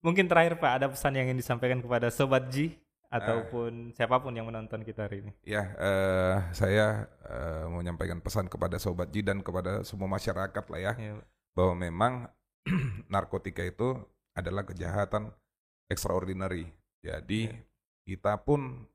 mungkin 0.00 0.28
terakhir 0.28 0.56
Pak, 0.56 0.72
ada 0.76 0.86
pesan 0.88 1.16
yang 1.16 1.28
ingin 1.28 1.40
disampaikan 1.40 1.80
kepada 1.80 2.12
Sobat 2.12 2.52
Ji 2.52 2.76
ataupun 3.10 3.90
siapa 3.90 4.22
pun 4.22 4.30
yang 4.32 4.46
menonton 4.46 4.86
kita 4.86 5.10
hari 5.10 5.26
ini. 5.26 5.32
Ya, 5.42 5.74
eh, 5.76 6.36
saya 6.54 7.10
eh, 7.26 7.62
mau 7.66 7.82
menyampaikan 7.82 8.22
pesan 8.22 8.46
kepada 8.46 8.78
Sobat 8.78 9.10
Ji 9.10 9.26
dan 9.26 9.42
kepada 9.42 9.82
semua 9.82 10.06
masyarakat 10.06 10.64
lah 10.70 10.80
ya, 10.80 10.92
Ya, 10.94 11.14
bahwa 11.52 11.74
memang 11.74 12.12
narkotika 13.12 13.66
itu 13.66 13.98
adalah 14.38 14.62
kejahatan 14.62 15.34
extraordinary. 15.90 16.70
Jadi 17.02 17.50
Ya. 17.50 17.56
kita 18.06 18.38
pun 18.46 18.86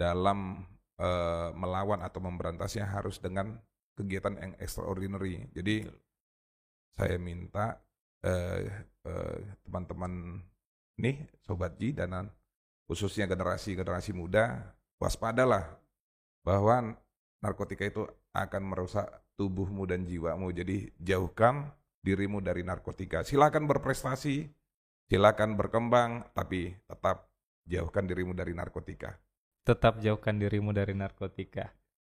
dalam 0.00 0.64
eh, 0.96 1.50
melawan 1.52 2.00
atau 2.00 2.24
memberantasnya 2.24 2.88
harus 2.88 3.20
dengan 3.20 3.60
kegiatan 3.94 4.34
yang 4.40 4.52
extraordinary. 4.58 5.46
Jadi 5.52 5.84
saya 6.96 7.18
minta 7.20 7.76
eh, 8.24 8.72
eh, 9.04 9.38
teman-teman 9.68 10.40
nih, 10.96 11.28
Sobat 11.44 11.76
Ji 11.76 11.92
dan 11.92 12.30
khususnya 12.84 13.28
generasi-generasi 13.28 14.12
muda, 14.12 14.74
waspadalah 15.00 15.76
bahwa 16.44 16.96
narkotika 17.40 17.84
itu 17.88 18.02
akan 18.36 18.62
merusak 18.64 19.06
tubuhmu 19.36 19.84
dan 19.88 20.04
jiwamu. 20.04 20.52
Jadi 20.52 20.92
jauhkan 21.00 21.72
dirimu 22.04 22.44
dari 22.44 22.60
narkotika. 22.60 23.24
Silakan 23.24 23.64
berprestasi, 23.64 24.48
silakan 25.08 25.56
berkembang, 25.56 26.28
tapi 26.36 26.76
tetap 26.84 27.32
jauhkan 27.64 28.04
dirimu 28.04 28.36
dari 28.36 28.52
narkotika. 28.52 29.16
Tetap 29.64 30.04
jauhkan 30.04 30.36
dirimu 30.36 30.76
dari 30.76 30.92
narkotika. 30.92 31.72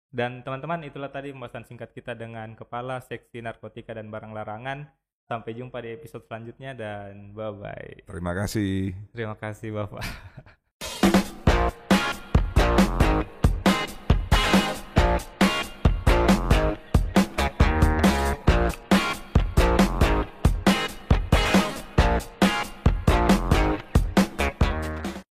Dan 0.09 0.41
teman-teman, 0.41 0.85
itulah 0.85 1.13
tadi 1.13 1.29
pembahasan 1.33 1.65
singkat 1.69 1.93
kita 1.93 2.17
dengan 2.17 2.57
Kepala 2.57 3.01
Seksi 3.01 3.45
Narkotika 3.45 3.93
dan 3.93 4.09
Barang 4.09 4.33
Larangan. 4.33 4.89
Sampai 5.29 5.53
jumpa 5.53 5.77
di 5.85 5.93
episode 5.93 6.25
selanjutnya 6.25 6.73
dan 6.73 7.37
bye-bye. 7.37 8.09
Terima 8.09 8.33
kasih. 8.33 8.97
Terima 9.13 9.37
kasih 9.37 9.69
Bapak. 9.69 10.01